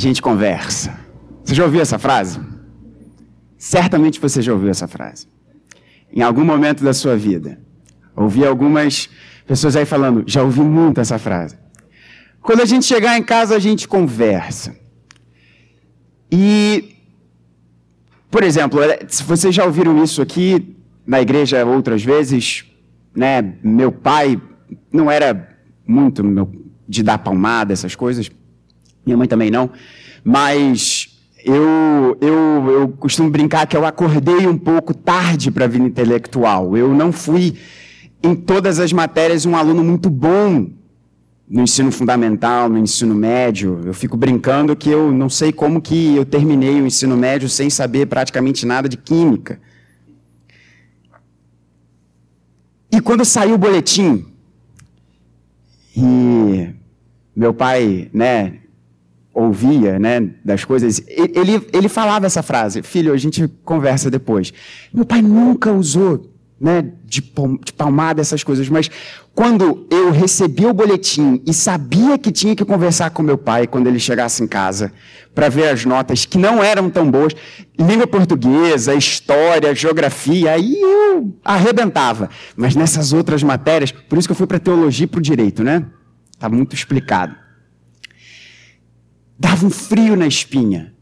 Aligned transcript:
gente 0.00 0.20
conversa. 0.22 0.98
Você 1.44 1.54
já 1.54 1.64
ouviu 1.64 1.80
essa 1.80 1.98
frase? 1.98 2.40
Certamente 3.56 4.18
você 4.18 4.40
já 4.40 4.52
ouviu 4.52 4.70
essa 4.70 4.88
frase. 4.88 5.28
Em 6.12 6.22
algum 6.22 6.44
momento 6.44 6.82
da 6.82 6.92
sua 6.92 7.16
vida. 7.16 7.60
Ouvi 8.16 8.44
algumas 8.44 9.08
pessoas 9.46 9.76
aí 9.76 9.84
falando, 9.84 10.24
já 10.26 10.42
ouvi 10.42 10.60
muito 10.60 11.00
essa 11.00 11.18
frase. 11.18 11.56
Quando 12.42 12.62
a 12.62 12.64
gente 12.64 12.86
chegar 12.86 13.18
em 13.18 13.22
casa, 13.22 13.54
a 13.54 13.58
gente 13.58 13.86
conversa. 13.86 14.74
E, 16.32 16.96
por 18.30 18.42
exemplo, 18.42 18.80
se 19.08 19.22
vocês 19.22 19.54
já 19.54 19.64
ouviram 19.64 20.02
isso 20.02 20.22
aqui 20.22 20.76
na 21.06 21.20
igreja 21.20 21.64
outras 21.64 22.02
vezes, 22.02 22.64
né? 23.14 23.54
Meu 23.62 23.92
pai 23.92 24.40
não 24.92 25.10
era 25.10 25.58
muito 25.86 26.22
de 26.88 27.02
dar 27.02 27.18
palmada, 27.18 27.72
essas 27.72 27.94
coisas. 27.94 28.30
Minha 29.04 29.16
mãe 29.16 29.28
também 29.28 29.50
não. 29.50 29.70
Mas 30.24 31.10
eu, 31.44 32.16
eu, 32.20 32.70
eu 32.70 32.88
costumo 32.88 33.30
brincar 33.30 33.66
que 33.66 33.76
eu 33.76 33.84
acordei 33.84 34.46
um 34.46 34.58
pouco 34.58 34.92
tarde 34.92 35.50
para 35.50 35.64
a 35.64 35.68
vida 35.68 35.84
intelectual. 35.84 36.76
Eu 36.76 36.94
não 36.94 37.12
fui, 37.12 37.56
em 38.22 38.34
todas 38.34 38.78
as 38.78 38.92
matérias, 38.92 39.46
um 39.46 39.56
aluno 39.56 39.82
muito 39.82 40.10
bom 40.10 40.66
no 41.48 41.62
ensino 41.62 41.90
fundamental, 41.90 42.68
no 42.68 42.78
ensino 42.78 43.14
médio. 43.14 43.80
Eu 43.84 43.92
fico 43.92 44.16
brincando 44.16 44.76
que 44.76 44.90
eu 44.90 45.10
não 45.10 45.28
sei 45.28 45.52
como 45.52 45.80
que 45.80 46.14
eu 46.14 46.24
terminei 46.24 46.80
o 46.80 46.86
ensino 46.86 47.16
médio 47.16 47.48
sem 47.48 47.68
saber 47.68 48.06
praticamente 48.06 48.64
nada 48.64 48.88
de 48.88 48.96
química. 48.96 49.58
E 52.92 53.00
quando 53.00 53.24
saiu 53.24 53.54
o 53.54 53.58
boletim, 53.58 54.26
e 55.96 56.70
meu 57.34 57.54
pai, 57.54 58.10
né, 58.12 58.60
ouvia, 59.32 59.98
né, 59.98 60.30
das 60.44 60.64
coisas, 60.64 61.02
ele, 61.06 61.66
ele 61.72 61.88
falava 61.88 62.26
essa 62.26 62.42
frase, 62.42 62.82
filho, 62.82 63.12
a 63.12 63.16
gente 63.16 63.48
conversa 63.64 64.10
depois. 64.10 64.52
Meu 64.92 65.04
pai 65.04 65.22
nunca 65.22 65.72
usou, 65.72 66.30
né, 66.60 66.82
de, 67.04 67.22
de 67.64 67.72
palmada 67.72 68.20
essas 68.20 68.42
coisas, 68.42 68.68
mas 68.68 68.90
quando 69.34 69.86
eu 69.88 70.10
recebi 70.10 70.66
o 70.66 70.74
boletim 70.74 71.40
e 71.46 71.54
sabia 71.54 72.18
que 72.18 72.32
tinha 72.32 72.54
que 72.56 72.64
conversar 72.64 73.10
com 73.10 73.22
meu 73.22 73.38
pai 73.38 73.66
quando 73.66 73.86
ele 73.86 74.00
chegasse 74.00 74.42
em 74.42 74.46
casa, 74.46 74.92
para 75.34 75.48
ver 75.48 75.68
as 75.68 75.84
notas 75.84 76.26
que 76.26 76.36
não 76.36 76.62
eram 76.62 76.90
tão 76.90 77.08
boas, 77.08 77.32
língua 77.78 78.06
portuguesa, 78.06 78.94
história, 78.94 79.74
geografia, 79.74 80.52
aí 80.52 80.78
eu 80.80 81.32
arrebentava. 81.44 82.28
Mas 82.56 82.74
nessas 82.74 83.12
outras 83.12 83.42
matérias, 83.42 83.92
por 83.92 84.18
isso 84.18 84.28
que 84.28 84.32
eu 84.32 84.36
fui 84.36 84.46
para 84.46 84.58
teologia 84.58 85.04
e 85.04 85.06
para 85.06 85.18
o 85.18 85.22
direito, 85.22 85.62
né? 85.62 85.86
Está 86.34 86.48
muito 86.48 86.74
explicado 86.74 87.34
dava 89.40 89.66
um 89.66 89.70
frio 89.70 90.14
na 90.14 90.26
espinha. 90.26 90.94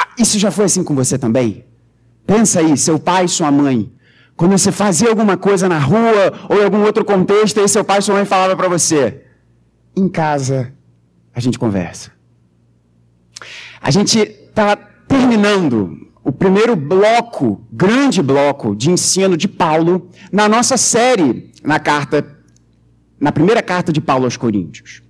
Ah, 0.00 0.08
isso 0.18 0.38
já 0.38 0.50
foi 0.50 0.64
assim 0.64 0.82
com 0.82 0.94
você 0.94 1.18
também? 1.18 1.66
Pensa 2.26 2.60
aí, 2.60 2.74
seu 2.78 2.98
pai, 2.98 3.28
sua 3.28 3.50
mãe. 3.50 3.92
Quando 4.34 4.52
você 4.52 4.72
fazia 4.72 5.10
alguma 5.10 5.36
coisa 5.36 5.68
na 5.68 5.78
rua 5.78 6.32
ou 6.48 6.58
em 6.58 6.64
algum 6.64 6.82
outro 6.82 7.04
contexto, 7.04 7.60
aí 7.60 7.68
seu 7.68 7.84
pai, 7.84 8.00
sua 8.00 8.14
mãe 8.14 8.24
falava 8.24 8.56
para 8.56 8.68
você: 8.68 9.22
em 9.94 10.08
casa 10.08 10.72
a 11.34 11.40
gente 11.40 11.58
conversa. 11.58 12.10
A 13.80 13.90
gente 13.90 14.18
está 14.18 14.74
terminando 14.74 16.08
o 16.24 16.32
primeiro 16.32 16.74
bloco, 16.74 17.66
grande 17.70 18.22
bloco 18.22 18.74
de 18.74 18.90
ensino 18.90 19.36
de 19.36 19.46
Paulo 19.46 20.08
na 20.32 20.48
nossa 20.48 20.76
série 20.76 21.52
na 21.62 21.78
carta, 21.78 22.26
na 23.20 23.30
primeira 23.30 23.62
carta 23.62 23.92
de 23.92 24.00
Paulo 24.00 24.24
aos 24.24 24.36
Coríntios. 24.36 25.02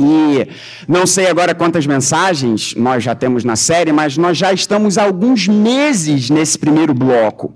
E 0.00 0.48
não 0.88 1.06
sei 1.06 1.28
agora 1.28 1.54
quantas 1.54 1.86
mensagens 1.86 2.74
nós 2.74 3.04
já 3.04 3.14
temos 3.14 3.44
na 3.44 3.54
série, 3.54 3.92
mas 3.92 4.16
nós 4.16 4.38
já 4.38 4.52
estamos 4.52 4.96
há 4.96 5.02
alguns 5.02 5.46
meses 5.46 6.30
nesse 6.30 6.58
primeiro 6.58 6.94
bloco. 6.94 7.54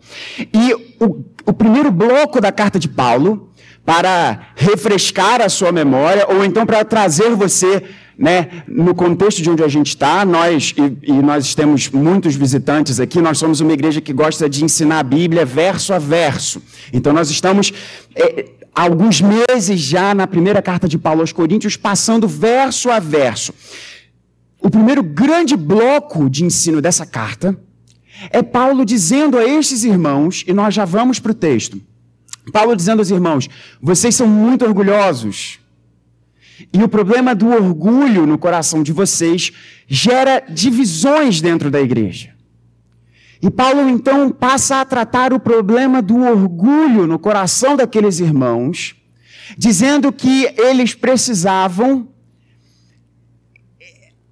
E 0.53 0.75
o, 1.01 1.25
o 1.47 1.53
primeiro 1.53 1.91
bloco 1.91 2.41
da 2.41 2.53
carta 2.53 2.79
de 2.79 2.89
Paulo, 2.89 3.51
para 3.85 4.49
refrescar 4.55 5.41
a 5.41 5.49
sua 5.49 5.73
memória, 5.73 6.27
ou 6.29 6.45
então 6.45 6.67
para 6.67 6.85
trazer 6.85 7.31
você 7.31 7.83
né, 8.19 8.63
no 8.69 8.95
contexto 8.95 9.43
de 9.43 9.51
onde 9.51 9.63
a 9.63 9.69
gente 9.69 9.89
está, 9.89 10.25
nós 10.25 10.75
e, 10.77 11.11
e, 11.11 11.13
nós 11.13 11.55
temos 11.55 11.91
muitos 11.91 12.35
visitantes 12.37 13.01
aqui, 13.01 13.21
nós 13.21 13.39
somos 13.39 13.61
uma 13.61 13.73
igreja 13.73 14.01
que 14.01 14.13
gosta 14.13 14.49
de 14.49 14.65
ensinar 14.65 15.01
a 15.01 15.03
Bíblia 15.03 15.45
verso 15.45 15.93
a 15.93 15.99
verso. 15.99 16.63
Então 16.93 17.13
nós 17.13 17.31
estamos 17.31 17.73
é, 18.15 18.47
alguns 18.75 19.21
meses 19.21 19.81
já 19.81 20.15
na 20.15 20.27
primeira 20.27 20.63
carta 20.63 20.89
de 20.89 20.99
Paulo 20.99 21.21
aos 21.21 21.33
Coríntios, 21.33 21.77
passando 21.77 22.27
verso 22.29 22.91
a 22.91 22.99
verso. 22.99 23.53
O 24.61 24.71
primeiro 24.71 25.03
grande 25.03 25.57
bloco 25.57 26.31
de 26.31 26.45
ensino 26.45 26.81
dessa 26.81 27.05
carta 27.05 27.59
é 28.31 28.43
Paulo 28.43 28.85
dizendo 28.85 29.37
a 29.37 29.45
estes 29.45 29.85
irmãos, 29.85 30.45
e 30.47 30.53
nós 30.53 30.73
já 30.73 30.85
vamos 30.85 31.19
para 31.19 31.33
o 31.33 31.35
texto. 31.35 31.81
Paulo 32.53 32.77
dizendo 32.77 33.01
aos 33.01 33.11
irmãos: 33.11 33.49
vocês 33.81 34.15
são 34.15 34.27
muito 34.27 34.65
orgulhosos. 34.65 35.59
E 36.73 36.83
o 36.83 36.89
problema 36.89 37.35
do 37.35 37.49
orgulho 37.49 38.27
no 38.27 38.39
coração 38.39 38.83
de 38.83 38.93
vocês 38.93 39.53
gera 39.87 40.41
divisões 40.49 41.41
dentro 41.41 41.71
da 41.71 41.81
igreja. 41.81 42.35
E 43.43 43.51
Paulo 43.51 43.89
então 43.89 44.31
passa 44.31 44.81
a 44.81 44.85
tratar 44.85 45.33
o 45.33 45.41
problema 45.41 46.01
do 46.01 46.23
orgulho 46.23 47.07
no 47.07 47.19
coração 47.19 47.77
daqueles 47.77 48.19
irmãos, 48.19 48.97
dizendo 49.59 50.11
que 50.13 50.55
eles 50.57 50.95
precisavam 50.95 52.09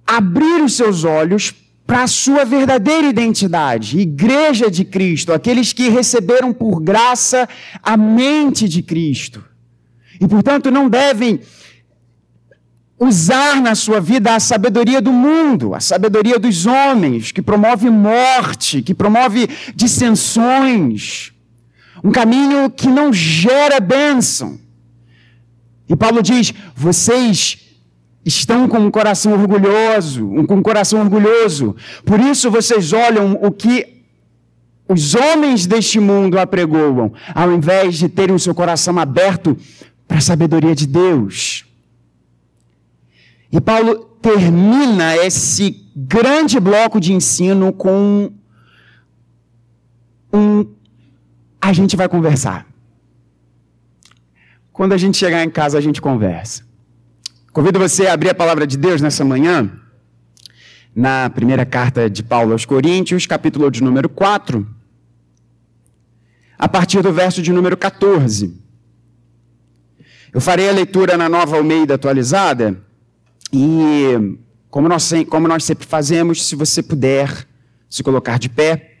abrir 0.05 0.63
os 0.63 0.73
seus 0.73 1.03
olhos 1.03 1.53
para 1.85 2.03
a 2.03 2.07
sua 2.07 2.45
verdadeira 2.45 3.07
identidade, 3.07 3.99
igreja 3.99 4.71
de 4.71 4.85
Cristo, 4.85 5.33
aqueles 5.33 5.73
que 5.73 5.89
receberam 5.89 6.53
por 6.53 6.81
graça 6.81 7.47
a 7.83 7.95
mente 7.95 8.67
de 8.67 8.81
Cristo. 8.81 9.43
E, 10.19 10.27
portanto, 10.27 10.71
não 10.71 10.89
devem 10.89 11.39
usar 13.03 13.61
na 13.61 13.75
sua 13.75 13.99
vida 13.99 14.35
a 14.35 14.39
sabedoria 14.39 15.01
do 15.01 15.11
mundo, 15.11 15.75
a 15.75 15.79
sabedoria 15.79 16.39
dos 16.39 16.65
homens, 16.65 17.31
que 17.31 17.41
promove 17.41 17.89
morte, 17.89 18.81
que 18.81 18.93
promove 18.93 19.47
dissensões, 19.75 21.31
um 22.03 22.11
caminho 22.11 22.69
que 22.69 22.87
não 22.87 23.11
gera 23.11 23.79
bênção. 23.79 24.59
E 25.87 25.95
Paulo 25.95 26.21
diz: 26.21 26.53
vocês 26.75 27.59
estão 28.25 28.67
com 28.67 28.79
um 28.79 28.91
coração 28.91 29.33
orgulhoso, 29.33 30.27
com 30.47 30.55
um 30.55 30.63
coração 30.63 31.01
orgulhoso, 31.01 31.75
por 32.05 32.19
isso 32.19 32.49
vocês 32.49 32.93
olham 32.93 33.37
o 33.41 33.51
que 33.51 33.93
os 34.87 35.15
homens 35.15 35.65
deste 35.65 35.99
mundo 35.99 36.37
apregoam, 36.37 37.13
ao 37.33 37.51
invés 37.51 37.95
de 37.95 38.07
terem 38.07 38.35
o 38.35 38.39
seu 38.39 38.53
coração 38.53 38.97
aberto 38.99 39.57
para 40.07 40.17
a 40.17 40.21
sabedoria 40.21 40.75
de 40.75 40.85
Deus. 40.85 41.65
E 43.53 43.61
Paulo 43.61 44.17
termina 44.19 45.15
esse 45.15 45.87
grande 45.95 46.59
bloco 46.59 46.99
de 46.99 47.13
ensino 47.13 47.71
com 47.71 48.33
um. 50.33 50.65
A 51.61 51.71
gente 51.71 51.95
vai 51.95 52.09
conversar. 52.09 52.65
Quando 54.71 54.93
a 54.93 54.97
gente 54.97 55.17
chegar 55.17 55.43
em 55.43 55.51
casa, 55.51 55.77
a 55.77 55.81
gente 55.81 56.01
conversa. 56.01 56.65
Convido 57.51 57.77
você 57.77 58.07
a 58.07 58.13
abrir 58.13 58.29
a 58.29 58.33
palavra 58.33 58.65
de 58.65 58.75
Deus 58.75 58.99
nessa 59.01 59.23
manhã, 59.23 59.71
na 60.95 61.29
primeira 61.29 61.63
carta 61.63 62.09
de 62.09 62.23
Paulo 62.23 62.53
aos 62.53 62.65
Coríntios, 62.65 63.27
capítulo 63.27 63.69
de 63.69 63.83
número 63.83 64.09
4, 64.09 64.67
a 66.57 66.67
partir 66.67 67.03
do 67.03 67.13
verso 67.13 67.39
de 67.39 67.53
número 67.53 67.77
14. 67.77 68.59
Eu 70.33 70.41
farei 70.41 70.67
a 70.67 70.71
leitura 70.71 71.15
na 71.15 71.29
nova 71.29 71.55
Almeida 71.55 71.93
atualizada 71.93 72.81
e 73.53 74.37
como 74.69 74.89
nós, 74.89 75.11
como 75.29 75.47
nós 75.47 75.63
sempre 75.63 75.85
fazemos, 75.85 76.43
se 76.43 76.55
você 76.55 76.81
puder 76.81 77.47
se 77.87 78.01
colocar 78.01 78.39
de 78.39 78.49
pé, 78.49 78.93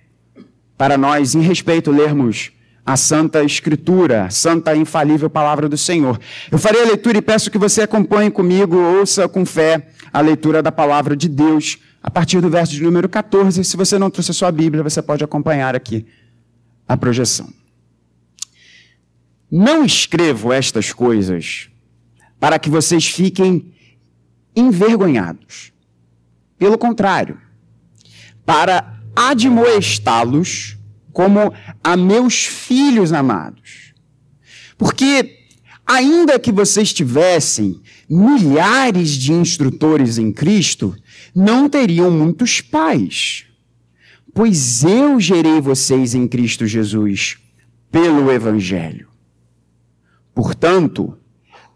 para 0.77 0.97
nós, 0.97 1.33
em 1.33 1.41
respeito, 1.41 1.89
lermos 1.89 2.51
a 2.85 2.95
Santa 2.95 3.43
Escritura, 3.43 4.25
a 4.25 4.29
Santa 4.29 4.75
Infalível 4.75 5.29
Palavra 5.29 5.67
do 5.67 5.77
Senhor. 5.77 6.19
Eu 6.51 6.59
farei 6.59 6.81
a 6.81 6.85
leitura 6.85 7.17
e 7.17 7.21
peço 7.21 7.49
que 7.49 7.57
você 7.57 7.81
acompanhe 7.81 8.29
comigo, 8.29 8.75
ouça 8.75 9.27
com 9.27 9.45
fé 9.45 9.87
a 10.11 10.21
leitura 10.21 10.61
da 10.61 10.71
Palavra 10.71 11.15
de 11.15 11.27
Deus, 11.27 11.79
a 12.03 12.11
partir 12.11 12.41
do 12.41 12.49
verso 12.49 12.73
de 12.73 12.83
número 12.83 13.09
14. 13.09 13.63
Se 13.63 13.77
você 13.77 13.97
não 13.97 14.11
trouxe 14.11 14.31
a 14.31 14.33
sua 14.33 14.51
Bíblia, 14.51 14.83
você 14.83 15.01
pode 15.01 15.23
acompanhar 15.23 15.75
aqui 15.75 16.05
a 16.87 16.95
projeção. 16.97 17.49
Não 19.49 19.85
escrevo 19.85 20.51
estas 20.51 20.91
coisas 20.91 21.69
para 22.39 22.59
que 22.59 22.69
vocês 22.69 23.07
fiquem 23.07 23.73
envergonhados. 24.55 25.71
Pelo 26.57 26.77
contrário, 26.77 27.37
para 28.45 28.99
admoestá-los 29.15 30.77
como 31.11 31.53
a 31.83 31.95
meus 31.95 32.45
filhos 32.45 33.13
amados. 33.13 33.93
Porque, 34.77 35.39
ainda 35.85 36.39
que 36.39 36.51
vocês 36.51 36.91
tivessem 36.91 37.81
milhares 38.09 39.11
de 39.11 39.31
instrutores 39.31 40.17
em 40.17 40.31
Cristo 40.31 40.95
não 41.35 41.69
teriam 41.69 42.11
muitos 42.11 42.61
pais, 42.61 43.45
pois 44.33 44.83
eu 44.83 45.19
gerei 45.19 45.61
vocês 45.61 46.15
em 46.15 46.27
Cristo 46.27 46.65
Jesus 46.65 47.37
pelo 47.91 48.31
Evangelho. 48.31 49.07
Portanto, 50.33 51.15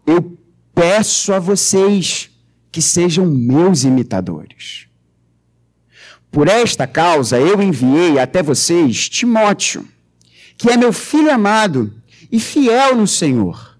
eu 0.04 0.36
peço 0.74 1.32
a 1.32 1.38
vocês 1.38 2.30
que 2.70 2.82
sejam 2.82 3.26
meus 3.26 3.84
imitadores. 3.84 4.86
Por 6.30 6.48
esta 6.48 6.86
causa 6.86 7.38
eu 7.38 7.60
enviei 7.62 8.18
até 8.18 8.42
vocês 8.42 9.08
Timóteo, 9.08 9.86
que 10.56 10.70
é 10.70 10.76
meu 10.76 10.92
filho 10.92 11.32
amado 11.32 11.92
e 12.30 12.38
fiel 12.38 12.96
no 12.96 13.06
Senhor, 13.06 13.78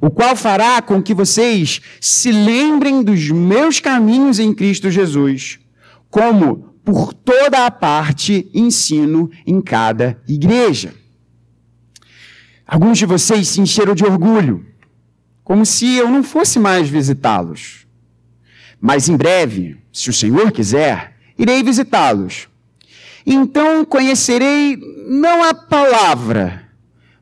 o 0.00 0.10
qual 0.10 0.36
fará 0.36 0.80
com 0.80 1.02
que 1.02 1.12
vocês 1.12 1.80
se 2.00 2.30
lembrem 2.30 3.02
dos 3.02 3.30
meus 3.30 3.80
caminhos 3.80 4.38
em 4.38 4.54
Cristo 4.54 4.90
Jesus, 4.90 5.58
como 6.08 6.70
por 6.84 7.12
toda 7.12 7.66
a 7.66 7.70
parte 7.70 8.48
ensino 8.54 9.30
em 9.46 9.60
cada 9.60 10.20
igreja. 10.26 10.94
Alguns 12.66 12.98
de 12.98 13.06
vocês 13.06 13.48
se 13.48 13.60
encheram 13.60 13.94
de 13.94 14.04
orgulho, 14.04 14.64
como 15.42 15.66
se 15.66 15.96
eu 15.96 16.08
não 16.08 16.22
fosse 16.22 16.58
mais 16.58 16.88
visitá-los. 16.88 17.79
Mas 18.80 19.08
em 19.08 19.16
breve, 19.16 19.76
se 19.92 20.08
o 20.08 20.12
Senhor 20.12 20.50
quiser, 20.50 21.16
irei 21.38 21.62
visitá-los. 21.62 22.48
Então 23.26 23.84
conhecerei 23.84 24.78
não 25.06 25.44
a 25.44 25.52
palavra, 25.52 26.68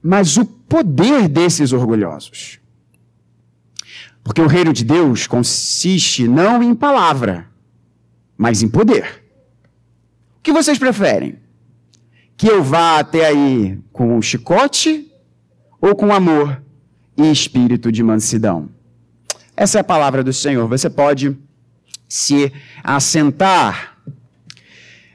mas 0.03 0.37
o 0.37 0.45
poder 0.45 1.29
desses 1.29 1.73
orgulhosos. 1.73 2.61
Porque 4.23 4.41
o 4.41 4.47
reino 4.47 4.73
de 4.73 4.85
Deus 4.85 5.27
consiste 5.27 6.29
não 6.29 6.63
em 6.63 6.75
palavra, 6.75 7.49
mas 8.37 8.63
em 8.63 8.69
poder. 8.69 9.25
O 10.39 10.43
que 10.43 10.53
vocês 10.53 10.79
preferem? 10.79 11.37
Que 12.37 12.47
eu 12.47 12.63
vá 12.63 12.99
até 12.99 13.27
aí 13.27 13.79
com 13.93 14.17
um 14.17 14.23
chicote 14.23 15.11
ou 15.81 15.97
com 15.97 16.13
amor 16.13 16.63
e 17.17 17.31
espírito 17.33 17.91
de 17.91 18.03
mansidão? 18.03 18.69
Essa 19.57 19.79
é 19.79 19.81
a 19.81 19.85
palavra 19.85 20.23
do 20.23 20.33
Senhor. 20.33 20.69
Você 20.69 20.89
pode 20.89 21.37
se 22.09 22.53
assentar. 22.83 23.97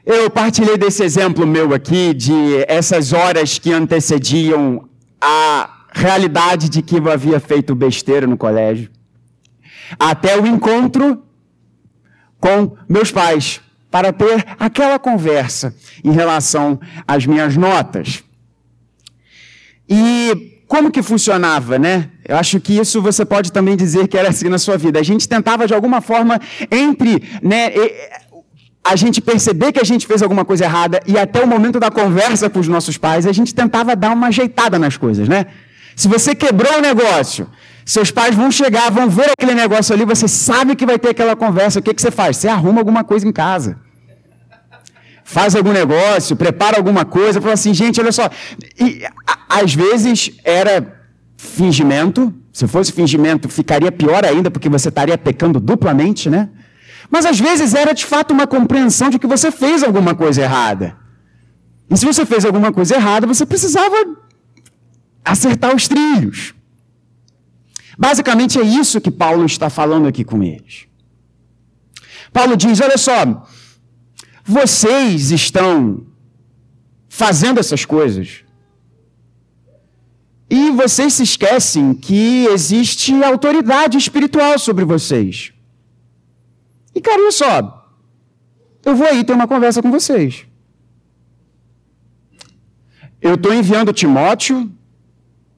Eu 0.06 0.30
partilhei 0.30 0.76
desse 0.76 1.02
exemplo 1.02 1.46
meu 1.46 1.72
aqui, 1.74 2.12
de 2.14 2.32
essas 2.68 3.12
horas 3.12 3.58
que 3.58 3.72
antecediam 3.72 4.88
a 5.20 5.86
realidade 5.92 6.68
de 6.68 6.82
que 6.82 6.96
eu 6.96 7.10
havia 7.10 7.40
feito 7.40 7.74
besteira 7.74 8.26
no 8.26 8.36
colégio, 8.36 8.90
até 9.98 10.38
o 10.38 10.46
encontro 10.46 11.22
com 12.38 12.76
meus 12.88 13.10
pais, 13.10 13.60
para 13.90 14.12
ter 14.12 14.44
aquela 14.58 14.98
conversa 14.98 15.74
em 16.02 16.10
relação 16.10 16.78
às 17.06 17.24
minhas 17.24 17.56
notas. 17.56 18.22
E 19.88 20.53
como 20.74 20.90
que 20.90 21.04
funcionava, 21.04 21.78
né? 21.78 22.08
Eu 22.26 22.36
acho 22.36 22.58
que 22.58 22.76
isso 22.76 23.00
você 23.00 23.24
pode 23.24 23.52
também 23.52 23.76
dizer 23.76 24.08
que 24.08 24.18
era 24.18 24.30
assim 24.30 24.48
na 24.48 24.58
sua 24.58 24.76
vida. 24.76 24.98
A 24.98 25.04
gente 25.04 25.28
tentava 25.28 25.68
de 25.68 25.72
alguma 25.72 26.00
forma 26.00 26.40
entre, 26.68 27.22
né, 27.40 27.72
a 28.82 28.96
gente 28.96 29.20
perceber 29.20 29.70
que 29.70 29.78
a 29.78 29.84
gente 29.84 30.04
fez 30.04 30.20
alguma 30.20 30.44
coisa 30.44 30.64
errada 30.64 31.00
e 31.06 31.16
até 31.16 31.40
o 31.44 31.46
momento 31.46 31.78
da 31.78 31.92
conversa 31.92 32.50
com 32.50 32.58
os 32.58 32.66
nossos 32.66 32.98
pais, 32.98 33.24
a 33.24 33.30
gente 33.30 33.54
tentava 33.54 33.94
dar 33.94 34.10
uma 34.10 34.26
ajeitada 34.26 34.76
nas 34.76 34.96
coisas, 34.96 35.28
né? 35.28 35.46
Se 35.94 36.08
você 36.08 36.34
quebrou 36.34 36.78
o 36.78 36.80
negócio, 36.80 37.46
seus 37.86 38.10
pais 38.10 38.34
vão 38.34 38.50
chegar, 38.50 38.90
vão 38.90 39.08
ver 39.08 39.30
aquele 39.30 39.54
negócio 39.54 39.94
ali, 39.94 40.04
você 40.04 40.26
sabe 40.26 40.74
que 40.74 40.84
vai 40.84 40.98
ter 40.98 41.10
aquela 41.10 41.36
conversa, 41.36 41.78
o 41.78 41.82
que, 41.84 41.94
que 41.94 42.02
você 42.02 42.10
faz? 42.10 42.36
Você 42.38 42.48
arruma 42.48 42.80
alguma 42.80 43.04
coisa 43.04 43.28
em 43.28 43.32
casa. 43.32 43.78
Faz 45.24 45.56
algum 45.56 45.72
negócio, 45.72 46.36
prepara 46.36 46.76
alguma 46.76 47.04
coisa, 47.04 47.40
fala 47.40 47.54
assim, 47.54 47.72
gente, 47.72 48.00
olha 48.00 48.12
só. 48.12 48.28
E, 48.78 49.02
a, 49.26 49.60
às 49.60 49.74
vezes 49.74 50.32
era 50.44 51.00
fingimento, 51.36 52.32
se 52.52 52.66
fosse 52.66 52.92
fingimento, 52.92 53.48
ficaria 53.48 53.90
pior 53.90 54.24
ainda, 54.24 54.50
porque 54.50 54.68
você 54.68 54.88
estaria 54.90 55.16
pecando 55.16 55.58
duplamente, 55.58 56.28
né? 56.28 56.50
Mas 57.10 57.26
às 57.26 57.40
vezes 57.40 57.74
era 57.74 57.92
de 57.92 58.04
fato 58.04 58.32
uma 58.32 58.46
compreensão 58.46 59.08
de 59.10 59.18
que 59.18 59.26
você 59.26 59.50
fez 59.50 59.82
alguma 59.82 60.14
coisa 60.14 60.42
errada. 60.42 60.96
E 61.90 61.96
se 61.96 62.04
você 62.04 62.24
fez 62.26 62.44
alguma 62.44 62.72
coisa 62.72 62.94
errada, 62.94 63.26
você 63.26 63.44
precisava 63.46 63.96
acertar 65.24 65.74
os 65.74 65.88
trilhos. 65.88 66.54
Basicamente 67.96 68.58
é 68.58 68.62
isso 68.62 69.00
que 69.00 69.10
Paulo 69.10 69.44
está 69.46 69.70
falando 69.70 70.06
aqui 70.06 70.24
com 70.24 70.42
eles. 70.42 70.86
Paulo 72.32 72.56
diz: 72.56 72.80
olha 72.80 72.98
só, 72.98 73.46
vocês 74.44 75.30
estão 75.30 76.06
fazendo 77.08 77.58
essas 77.58 77.84
coisas 77.84 78.44
e 80.50 80.70
vocês 80.72 81.14
se 81.14 81.22
esquecem 81.22 81.94
que 81.94 82.44
existe 82.46 83.24
autoridade 83.24 83.96
espiritual 83.96 84.58
sobre 84.58 84.84
vocês. 84.84 85.52
E, 86.94 87.00
cara, 87.00 87.22
só. 87.32 87.90
Eu 88.84 88.94
vou 88.94 89.06
aí 89.06 89.24
ter 89.24 89.32
uma 89.32 89.48
conversa 89.48 89.80
com 89.80 89.90
vocês. 89.90 90.46
Eu 93.20 93.36
estou 93.36 93.54
enviando 93.54 93.92
Timóteo, 93.92 94.70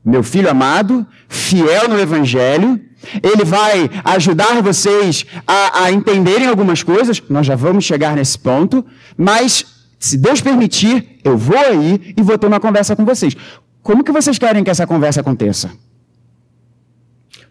meu 0.07 0.23
filho 0.23 0.49
amado, 0.49 1.05
fiel 1.29 1.89
no 1.89 1.99
Evangelho. 1.99 2.81
Ele 3.23 3.45
vai 3.45 3.91
ajudar 4.05 4.63
vocês 4.63 5.27
a, 5.45 5.85
a 5.85 5.93
entenderem 5.93 6.47
algumas 6.47 6.85
coisas. 6.85 7.21
Nós 7.29 7.45
já 7.45 7.57
vamos 7.57 7.85
chegar 7.85 8.15
nesse 8.15 8.39
ponto. 8.39 8.87
Mas, 9.17 9.67
se 9.99 10.17
Deus 10.17 10.41
permitir, 10.41 11.19
eu 11.25 11.37
vou 11.37 11.59
aí 11.59 12.15
e 12.17 12.23
vou 12.23 12.39
ter 12.39 12.47
uma 12.47 12.61
conversa 12.61 12.95
com 12.95 13.05
vocês. 13.05 13.35
Como 13.83 14.05
que 14.05 14.13
vocês 14.13 14.39
querem 14.39 14.63
que 14.63 14.71
essa 14.71 14.87
conversa 14.87 15.21
aconteça? 15.21 15.71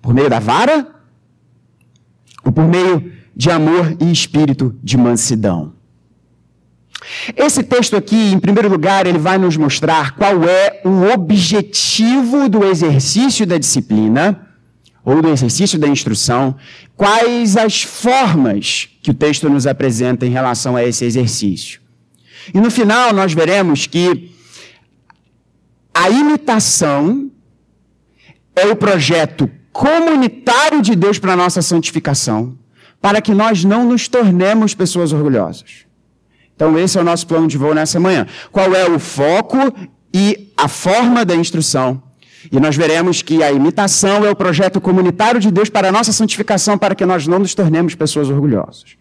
Por 0.02 0.14
meio 0.14 0.30
da 0.30 0.40
vara? 0.40 0.88
Ou 2.44 2.54
por 2.54 2.66
meio 2.66 3.12
de 3.36 3.52
amor 3.52 3.98
e 4.00 4.10
espírito 4.10 4.74
de 4.82 4.98
mansidão? 4.98 5.74
Esse 7.36 7.64
texto 7.64 7.96
aqui, 7.96 8.32
em 8.32 8.40
primeiro 8.40 8.70
lugar, 8.70 9.06
ele 9.06 9.18
vai 9.18 9.38
nos 9.38 9.58
mostrar 9.58 10.16
qual 10.16 10.44
é 10.44 10.82
o 10.84 11.14
objetivo 11.14 12.50
do 12.50 12.66
exercício 12.66 13.46
da 13.46 13.58
disciplina 13.58 14.48
ou 15.04 15.22
do 15.22 15.30
exercício 15.30 15.78
da 15.78 15.88
instrução, 15.88 16.56
quais 16.96 17.56
as 17.56 17.84
formas 17.84 18.90
que 19.04 19.12
o 19.12 19.14
texto 19.14 19.48
nos 19.50 19.68
apresenta 19.68 20.26
em 20.26 20.32
relação 20.32 20.76
a 20.76 20.84
esse 20.84 21.06
exercício. 21.06 21.80
E 22.54 22.60
no 22.60 22.72
final 22.72 23.14
nós 23.14 23.32
veremos 23.34 23.86
que 23.86 24.32
a 25.94 26.10
imitação 26.10 27.30
é 28.56 28.66
o 28.68 28.76
projeto 28.76 29.50
comunitário 29.72 30.82
de 30.82 30.96
Deus 30.96 31.20
para 31.20 31.34
a 31.34 31.38
nossa 31.38 31.62
santificação, 31.62 32.58
para 33.00 33.22
que 33.22 33.34
nós 33.34 33.64
não 33.64 33.88
nos 33.88 34.08
tornemos 34.08 34.74
pessoas 34.74 35.14
orgulhosas. 35.14 35.85
Então, 36.56 36.78
esse 36.80 36.98
é 36.98 37.02
o 37.02 37.04
nosso 37.04 37.28
plano 37.28 37.48
de 37.48 37.58
voo 37.58 37.74
nessa 37.74 38.00
manhã. 38.00 38.26
Qual 38.52 38.74
é 38.74 38.90
o 38.90 38.98
foco 38.98 39.58
e 40.14 40.52
a 40.56 40.68
forma 40.68 41.26
da 41.26 41.36
instrução? 41.36 42.02
E 42.52 42.60
nós 42.60 42.76
veremos 42.76 43.22
que 43.22 43.44
a 43.44 43.52
imitação 43.52 44.26
é 44.26 44.30
o 44.30 44.36
projeto 44.36 44.80
comunitário 44.80 45.40
de 45.40 45.52
Deus 45.52 45.70
para 45.70 45.90
a 45.90 45.92
nossa 45.92 46.12
santificação, 46.12 46.78
para 46.78 46.96
que 46.96 47.06
nós 47.06 47.28
não 47.28 47.40
nos 47.40 47.54
tornemos 47.54 47.96
pessoas 47.96 48.30
orgulhosas. 48.30 48.96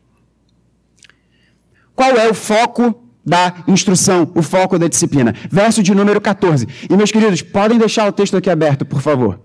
Qual 1.94 2.10
é 2.16 2.28
o 2.28 2.34
foco 2.34 3.04
da 3.24 3.64
instrução, 3.66 4.30
o 4.34 4.42
foco 4.42 4.78
da 4.78 4.86
disciplina. 4.86 5.34
Verso 5.50 5.82
de 5.82 5.94
número 5.94 6.20
14. 6.20 6.68
E, 6.90 6.96
meus 6.96 7.10
queridos, 7.10 7.40
podem 7.40 7.78
deixar 7.78 8.06
o 8.06 8.12
texto 8.12 8.36
aqui 8.36 8.50
aberto, 8.50 8.84
por 8.84 9.00
favor. 9.00 9.40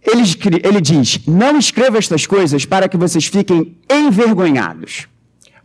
Ele, 0.00 0.22
ele 0.62 0.80
diz: 0.80 1.20
Não 1.26 1.58
escreva 1.58 1.98
estas 1.98 2.24
coisas 2.26 2.64
para 2.64 2.88
que 2.88 2.96
vocês 2.96 3.26
fiquem 3.26 3.76
envergonhados. 3.90 5.08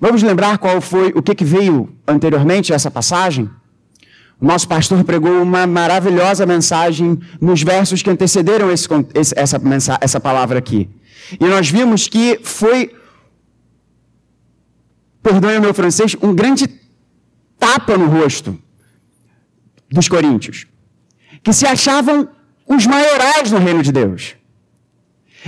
Vamos 0.04 0.22
lembrar 0.22 0.58
qual 0.58 0.82
foi 0.82 1.14
o 1.16 1.22
que, 1.22 1.34
que 1.34 1.46
veio 1.46 1.96
anteriormente 2.06 2.74
a 2.74 2.76
essa 2.76 2.92
passagem? 2.92 3.50
O 4.38 4.46
nosso 4.46 4.68
pastor 4.68 5.02
pregou 5.06 5.42
uma 5.42 5.66
maravilhosa 5.66 6.46
mensagem 6.46 7.18
nos 7.40 7.64
versos 7.64 8.02
que 8.02 8.10
antecederam 8.10 8.70
esse, 8.70 8.86
essa, 9.34 9.62
essa 10.02 10.20
palavra 10.20 10.60
aqui. 10.60 10.90
E 11.40 11.46
nós 11.46 11.70
vimos 11.70 12.10
que 12.10 12.38
foi, 12.44 12.94
perdoe 15.22 15.56
o 15.56 15.62
meu 15.62 15.74
francês, 15.74 16.18
um 16.22 16.36
grande 16.36 16.68
tapa 17.58 17.98
no 17.98 18.08
rosto 18.08 18.60
dos 19.90 20.10
coríntios, 20.10 20.68
que 21.42 21.54
se 21.54 21.66
achavam 21.66 22.28
os 22.68 22.86
maiorais 22.86 23.50
no 23.54 23.58
reino 23.58 23.82
de 23.82 23.94
Deus. 23.94 24.36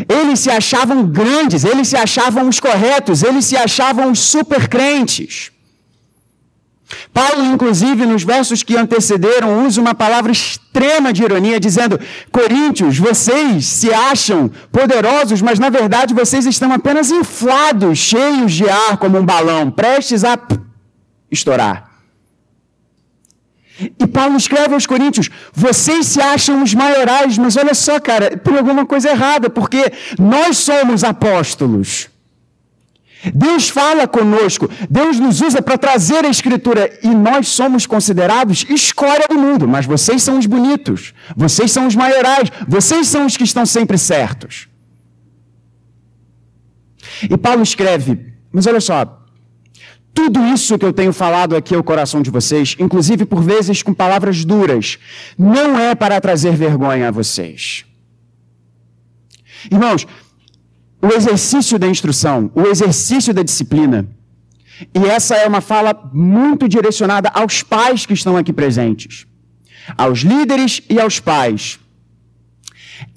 Eles 0.09 0.39
se 0.39 0.49
achavam 0.49 1.05
grandes, 1.05 1.63
eles 1.63 1.87
se 1.87 1.95
achavam 1.95 2.49
os 2.49 2.59
corretos, 2.59 3.23
eles 3.23 3.45
se 3.45 3.55
achavam 3.55 4.11
os 4.11 4.19
super 4.19 4.67
crentes. 4.67 5.51
Paulo, 7.13 7.45
inclusive, 7.45 8.05
nos 8.05 8.23
versos 8.23 8.61
que 8.61 8.77
antecederam, 8.77 9.65
usa 9.65 9.81
uma 9.81 9.95
palavra 9.95 10.31
extrema 10.31 11.11
de 11.11 11.23
ironia, 11.23 11.59
dizendo: 11.59 11.99
Coríntios, 12.31 12.97
vocês 12.97 13.65
se 13.65 13.91
acham 13.91 14.51
poderosos, 14.71 15.41
mas 15.41 15.57
na 15.57 15.69
verdade 15.69 16.13
vocês 16.13 16.45
estão 16.45 16.71
apenas 16.71 17.09
inflados, 17.09 17.97
cheios 17.97 18.51
de 18.51 18.69
ar 18.69 18.97
como 18.97 19.17
um 19.17 19.25
balão, 19.25 19.71
prestes 19.71 20.23
a 20.23 20.37
estourar. 21.31 21.94
E 23.79 24.07
Paulo 24.07 24.37
escreve 24.37 24.73
aos 24.73 24.85
Coríntios: 24.85 25.29
vocês 25.53 26.05
se 26.05 26.21
acham 26.21 26.63
os 26.63 26.73
maiorais, 26.73 27.37
mas 27.37 27.57
olha 27.57 27.73
só, 27.73 27.99
cara, 27.99 28.37
tem 28.37 28.57
alguma 28.57 28.85
coisa 28.85 29.09
errada, 29.09 29.49
porque 29.49 29.91
nós 30.17 30.57
somos 30.57 31.03
apóstolos. 31.03 32.09
Deus 33.33 33.69
fala 33.69 34.07
conosco, 34.07 34.69
Deus 34.89 35.19
nos 35.19 35.41
usa 35.41 35.61
para 35.61 35.77
trazer 35.77 36.23
a 36.23 36.29
Escritura 36.29 36.99
e 37.01 37.07
nós 37.09 37.47
somos 37.47 37.85
considerados 37.85 38.65
escória 38.69 39.25
do 39.27 39.35
mundo, 39.35 39.67
mas 39.67 39.85
vocês 39.85 40.21
são 40.21 40.37
os 40.37 40.45
bonitos, 40.45 41.13
vocês 41.35 41.71
são 41.71 41.87
os 41.87 41.95
maiorais, 41.95 42.51
vocês 42.67 43.07
são 43.07 43.25
os 43.25 43.35
que 43.35 43.43
estão 43.43 43.65
sempre 43.65 43.97
certos. 43.97 44.67
E 47.23 47.35
Paulo 47.35 47.63
escreve, 47.63 48.33
mas 48.51 48.67
olha 48.67 48.81
só, 48.81 49.24
tudo 50.15 50.47
isso 50.47 50.79
que 50.79 50.85
eu 50.85 50.93
tenho 50.93 51.11
falado 51.11 51.57
aqui 51.57 51.75
ao 51.75 51.83
coração 51.83 52.21
de 52.21 52.31
vocês, 52.31 52.75
inclusive 52.79 53.25
por 53.25 53.43
vezes 53.43 53.83
com 53.83 53.93
palavras 53.93 54.45
duras, 54.45 54.97
não 55.37 55.77
é 55.77 55.93
para 55.93 56.21
trazer 56.21 56.55
vergonha 56.55 57.09
a 57.09 57.11
vocês. 57.11 57.85
Irmãos, 59.69 60.07
o 61.01 61.07
exercício 61.07 61.77
da 61.77 61.87
instrução, 61.87 62.49
o 62.55 62.61
exercício 62.61 63.33
da 63.33 63.43
disciplina. 63.43 64.07
E 64.93 65.05
essa 65.05 65.35
é 65.35 65.45
uma 65.47 65.59
fala 65.59 66.09
muito 66.13 66.67
direcionada 66.67 67.29
aos 67.33 67.61
pais 67.61 68.05
que 68.05 68.13
estão 68.13 68.37
aqui 68.37 68.53
presentes, 68.53 69.27
aos 69.97 70.19
líderes 70.19 70.81
e 70.89 70.97
aos 70.97 71.19
pais. 71.19 71.77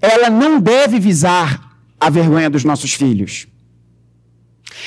Ela 0.03 0.29
não 0.29 0.61
deve 0.61 0.99
visar 0.99 1.79
a 2.01 2.11
vergonha 2.11 2.51
dos 2.51 2.65
nossos 2.65 2.93
filhos. 2.93 3.47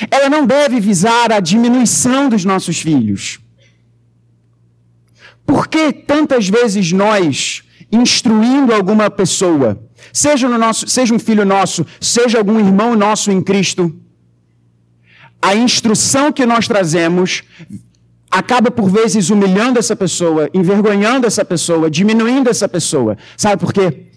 Ela 0.10 0.30
não 0.30 0.46
deve 0.46 0.80
visar 0.80 1.32
a 1.32 1.40
diminuição 1.40 2.30
dos 2.30 2.46
nossos 2.46 2.80
filhos. 2.80 3.40
Por 5.46 5.68
que 5.68 5.92
tantas 5.92 6.48
vezes 6.48 6.92
nós, 6.92 7.64
instruindo 7.92 8.74
alguma 8.74 9.10
pessoa, 9.10 9.78
Seja, 10.14 10.48
no 10.50 10.58
nosso, 10.58 10.88
seja 10.88 11.14
um 11.14 11.20
filho 11.20 11.46
nosso, 11.46 11.86
seja 12.00 12.38
algum 12.38 12.60
irmão 12.60 12.96
nosso 12.96 13.32
em 13.32 13.42
Cristo, 13.42 13.94
a 15.42 15.56
instrução 15.56 16.32
que 16.32 16.46
nós 16.46 16.68
trazemos 16.68 17.44
acaba 18.30 18.70
por 18.72 18.90
vezes 18.90 19.30
humilhando 19.30 19.80
essa 19.80 19.96
pessoa, 19.96 20.50
envergonhando 20.54 21.28
essa 21.28 21.44
pessoa, 21.44 21.90
diminuindo 21.90 22.50
essa 22.50 22.68
pessoa. 22.68 23.18
Sabe 23.36 23.60
por 23.60 23.74
quê? 23.74 24.11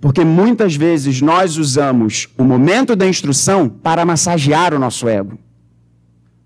Porque 0.00 0.24
muitas 0.24 0.76
vezes 0.76 1.20
nós 1.20 1.56
usamos 1.56 2.28
o 2.36 2.44
momento 2.44 2.94
da 2.94 3.06
instrução 3.06 3.68
para 3.68 4.04
massagear 4.04 4.74
o 4.74 4.78
nosso 4.78 5.08
ego, 5.08 5.38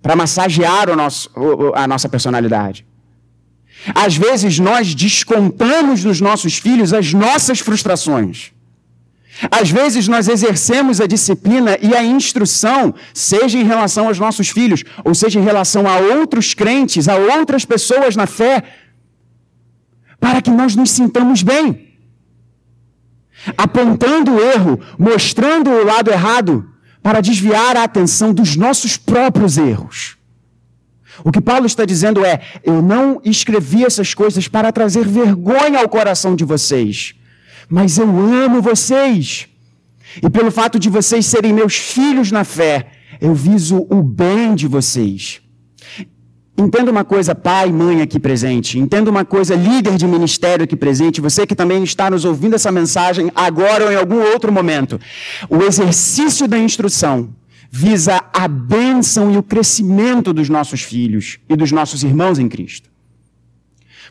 para 0.00 0.14
massagear 0.14 0.88
o 0.88 0.96
nosso, 0.96 1.30
a 1.74 1.86
nossa 1.86 2.08
personalidade. 2.08 2.86
Às 3.94 4.16
vezes 4.16 4.58
nós 4.58 4.94
descontamos 4.94 6.04
nos 6.04 6.20
nossos 6.20 6.58
filhos 6.58 6.92
as 6.92 7.12
nossas 7.12 7.60
frustrações. 7.60 8.52
Às 9.50 9.70
vezes 9.70 10.08
nós 10.08 10.28
exercemos 10.28 11.00
a 11.00 11.06
disciplina 11.06 11.78
e 11.80 11.94
a 11.94 12.02
instrução, 12.02 12.94
seja 13.14 13.56
em 13.56 13.64
relação 13.64 14.08
aos 14.08 14.18
nossos 14.18 14.48
filhos, 14.48 14.82
ou 15.04 15.14
seja 15.14 15.38
em 15.38 15.44
relação 15.44 15.86
a 15.86 15.98
outros 15.98 16.54
crentes, 16.54 17.08
a 17.08 17.16
outras 17.16 17.64
pessoas 17.64 18.16
na 18.16 18.26
fé, 18.26 18.64
para 20.18 20.42
que 20.42 20.50
nós 20.50 20.74
nos 20.74 20.90
sintamos 20.90 21.42
bem. 21.42 21.87
Apontando 23.56 24.34
o 24.34 24.40
erro, 24.40 24.80
mostrando 24.98 25.70
o 25.70 25.84
lado 25.84 26.10
errado, 26.10 26.68
para 27.02 27.20
desviar 27.20 27.76
a 27.76 27.84
atenção 27.84 28.32
dos 28.32 28.56
nossos 28.56 28.96
próprios 28.96 29.56
erros. 29.56 30.16
O 31.24 31.32
que 31.32 31.40
Paulo 31.40 31.66
está 31.66 31.84
dizendo 31.84 32.24
é: 32.24 32.40
eu 32.62 32.82
não 32.82 33.20
escrevi 33.24 33.84
essas 33.84 34.14
coisas 34.14 34.48
para 34.48 34.72
trazer 34.72 35.06
vergonha 35.06 35.80
ao 35.80 35.88
coração 35.88 36.36
de 36.36 36.44
vocês 36.44 37.14
mas 37.68 37.98
eu 37.98 38.08
amo 38.08 38.62
vocês. 38.62 39.46
E 40.22 40.30
pelo 40.30 40.50
fato 40.50 40.78
de 40.78 40.88
vocês 40.88 41.26
serem 41.26 41.52
meus 41.52 41.76
filhos 41.76 42.32
na 42.32 42.42
fé, 42.42 42.86
eu 43.20 43.34
viso 43.34 43.86
o 43.90 44.02
bem 44.02 44.54
de 44.54 44.66
vocês. 44.66 45.40
Entenda 46.58 46.90
uma 46.90 47.04
coisa, 47.04 47.36
pai, 47.36 47.70
mãe 47.70 48.02
aqui 48.02 48.18
presente. 48.18 48.80
Entenda 48.80 49.08
uma 49.08 49.24
coisa, 49.24 49.54
líder 49.54 49.96
de 49.96 50.08
ministério 50.08 50.64
aqui 50.64 50.74
presente. 50.74 51.20
Você 51.20 51.46
que 51.46 51.54
também 51.54 51.84
está 51.84 52.10
nos 52.10 52.24
ouvindo 52.24 52.56
essa 52.56 52.72
mensagem 52.72 53.30
agora 53.32 53.84
ou 53.84 53.92
em 53.92 53.94
algum 53.94 54.20
outro 54.20 54.50
momento. 54.50 55.00
O 55.48 55.62
exercício 55.62 56.48
da 56.48 56.58
instrução 56.58 57.28
visa 57.70 58.20
a 58.32 58.48
bênção 58.48 59.30
e 59.30 59.36
o 59.36 59.42
crescimento 59.42 60.32
dos 60.32 60.48
nossos 60.48 60.82
filhos 60.82 61.38
e 61.48 61.54
dos 61.54 61.70
nossos 61.70 62.02
irmãos 62.02 62.40
em 62.40 62.48
Cristo. 62.48 62.87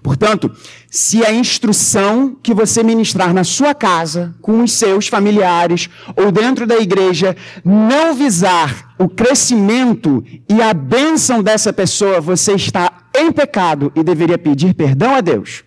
Portanto, 0.02 0.52
se 0.90 1.26
a 1.26 1.32
instrução 1.32 2.36
que 2.42 2.54
você 2.54 2.84
ministrar 2.84 3.34
na 3.34 3.44
sua 3.44 3.74
casa, 3.74 4.36
com 4.42 4.64
os 4.64 4.72
seus 4.72 5.08
familiares 5.08 5.90
ou 6.16 6.32
dentro 6.32 6.68
da 6.68 6.78
igreja, 6.78 7.36
não 7.64 8.14
visar 8.14 8.96
o 8.98 9.10
crescimento 9.10 10.24
e 10.50 10.62
a 10.62 10.74
bênção 10.74 11.42
dessa 11.42 11.74
pessoa, 11.74 12.22
você 12.22 12.54
está 12.54 12.92
em 13.16 13.32
pecado 13.32 13.92
e 13.96 14.04
deveria 14.04 14.38
pedir 14.38 14.74
perdão 14.74 15.16
a 15.16 15.22
Deus 15.22 15.64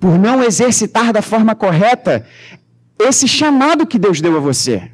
por 0.00 0.18
não 0.18 0.42
exercitar 0.42 1.12
da 1.12 1.20
forma 1.20 1.54
correta 1.54 2.24
esse 2.98 3.26
chamado 3.26 3.86
que 3.86 3.98
Deus 3.98 4.20
deu 4.20 4.36
a 4.36 4.40
você. 4.40 4.90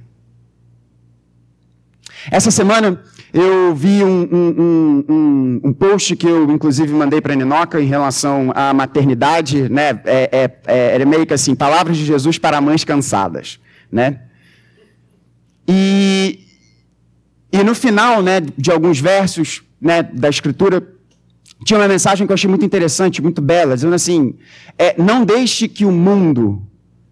Essa 2.30 2.50
semana 2.50 3.02
eu 3.34 3.74
vi 3.74 4.04
um, 4.04 4.28
um, 4.30 5.04
um, 5.08 5.60
um, 5.64 5.72
post 5.72 6.14
que 6.14 6.24
eu, 6.24 6.48
inclusive, 6.52 6.92
mandei 6.92 7.20
para 7.20 7.32
a 7.32 7.36
Ninoca 7.36 7.80
em 7.80 7.86
relação 7.86 8.52
à 8.54 8.72
maternidade, 8.72 9.68
né? 9.68 10.00
É, 10.04 10.28
é, 10.30 10.50
é, 10.66 11.02
é, 11.02 11.04
meio 11.04 11.26
que 11.26 11.34
assim, 11.34 11.52
palavras 11.52 11.96
de 11.96 12.04
Jesus 12.04 12.38
para 12.38 12.60
mães 12.60 12.84
cansadas, 12.84 13.58
né? 13.90 14.20
E, 15.66 16.46
e 17.52 17.64
no 17.64 17.74
final, 17.74 18.22
né, 18.22 18.40
de 18.56 18.70
alguns 18.70 19.00
versos 19.00 19.64
né, 19.80 20.00
da 20.04 20.28
Escritura, 20.28 20.86
tinha 21.64 21.80
uma 21.80 21.88
mensagem 21.88 22.28
que 22.28 22.32
eu 22.32 22.34
achei 22.34 22.48
muito 22.48 22.64
interessante, 22.64 23.20
muito 23.20 23.42
bela, 23.42 23.74
dizendo 23.74 23.96
assim: 23.96 24.36
é, 24.78 24.94
não 24.96 25.24
deixe 25.24 25.66
que 25.66 25.84
o 25.84 25.90
mundo 25.90 26.62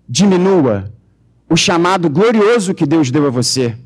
diminua 0.09 0.95
o 1.50 1.57
chamado 1.57 2.09
glorioso 2.09 2.75
que 2.75 2.87
Deus 2.87 3.11
deu 3.11 3.26
a 3.26 3.31
você 3.31 3.76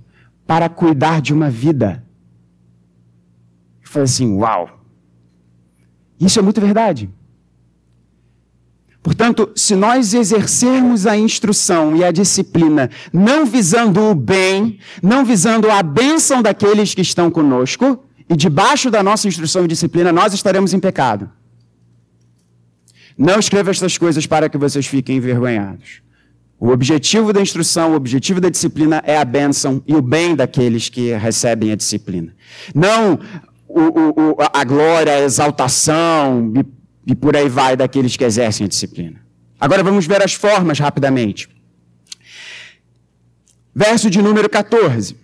para 0.47 0.69
cuidar 0.69 1.23
de 1.23 1.33
uma 1.33 1.49
vida 1.49 2.05
falei 3.89 4.05
assim: 4.05 4.37
uau! 4.37 4.81
Isso 6.21 6.39
é 6.39 6.43
muito 6.43 6.61
verdade. 6.61 7.11
Portanto, 9.03 9.53
se 9.55 9.77
nós 9.77 10.15
exercermos 10.15 11.07
a 11.07 11.17
instrução 11.17 11.97
e 11.97 12.03
a 12.03 12.11
disciplina, 12.11 12.91
não 13.13 13.47
visando 13.47 14.01
o 14.01 14.15
bem, 14.15 14.81
não 15.01 15.25
visando 15.25 15.71
a 15.71 15.81
bênção 15.81 16.43
daqueles 16.43 16.93
que 16.93 17.03
estão 17.03 17.31
conosco, 17.31 18.03
e 18.29 18.37
debaixo 18.37 18.91
da 18.91 19.05
nossa 19.05 19.29
instrução 19.29 19.65
e 19.65 19.69
disciplina, 19.69 20.13
nós 20.13 20.35
estaremos 20.35 20.75
em 20.75 20.81
pecado. 20.81 21.31
Não 23.17 23.39
escreva 23.39 23.71
estas 23.71 23.97
coisas 23.97 24.27
para 24.27 24.49
que 24.49 24.59
vocês 24.59 24.87
fiquem 24.87 25.19
envergonhados. 25.19 26.03
O 26.59 26.71
objetivo 26.71 27.33
da 27.33 27.41
instrução, 27.41 27.93
o 27.93 27.95
objetivo 27.95 28.41
da 28.41 28.49
disciplina 28.49 29.03
é 29.07 29.17
a 29.17 29.25
bênção 29.25 29.83
e 29.87 29.95
o 29.95 30.03
bem 30.03 30.35
daqueles 30.35 30.89
que 30.89 31.13
recebem 31.13 31.71
a 31.71 31.77
disciplina. 31.77 32.35
Não 32.75 33.19
o, 33.81 34.33
o, 34.33 34.37
a 34.53 34.65
glória, 34.65 35.13
a 35.13 35.21
exaltação 35.21 36.53
e, 36.57 37.13
e 37.13 37.15
por 37.15 37.37
aí 37.37 37.49
vai 37.49 37.77
daqueles 37.77 38.17
que 38.17 38.25
exercem 38.25 38.65
a 38.65 38.69
disciplina. 38.69 39.21
Agora 39.61 39.83
vamos 39.83 40.07
ver 40.07 40.23
as 40.23 40.33
formas 40.33 40.79
rapidamente. 40.79 41.49
Verso 43.75 44.09
de 44.09 44.23
número 44.23 44.49
14. 44.49 45.17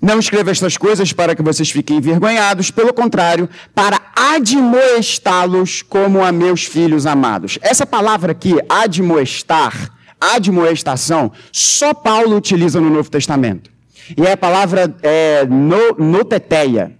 Não 0.00 0.18
escreva 0.18 0.50
estas 0.50 0.76
coisas 0.76 1.12
para 1.12 1.34
que 1.34 1.42
vocês 1.42 1.70
fiquem 1.70 1.98
envergonhados, 1.98 2.70
pelo 2.72 2.92
contrário, 2.92 3.48
para 3.72 4.00
admoestá-los 4.16 5.82
como 5.82 6.24
a 6.24 6.32
meus 6.32 6.64
filhos 6.64 7.06
amados. 7.06 7.58
Essa 7.62 7.86
palavra 7.86 8.32
aqui, 8.32 8.54
admoestar, 8.68 9.92
admoestação, 10.20 11.30
só 11.52 11.94
Paulo 11.94 12.36
utiliza 12.36 12.80
no 12.80 12.90
Novo 12.90 13.10
Testamento. 13.10 13.70
E 14.16 14.26
a 14.26 14.36
palavra 14.36 14.94
é, 15.02 15.44
no, 15.46 15.94
noteteia. 15.98 16.96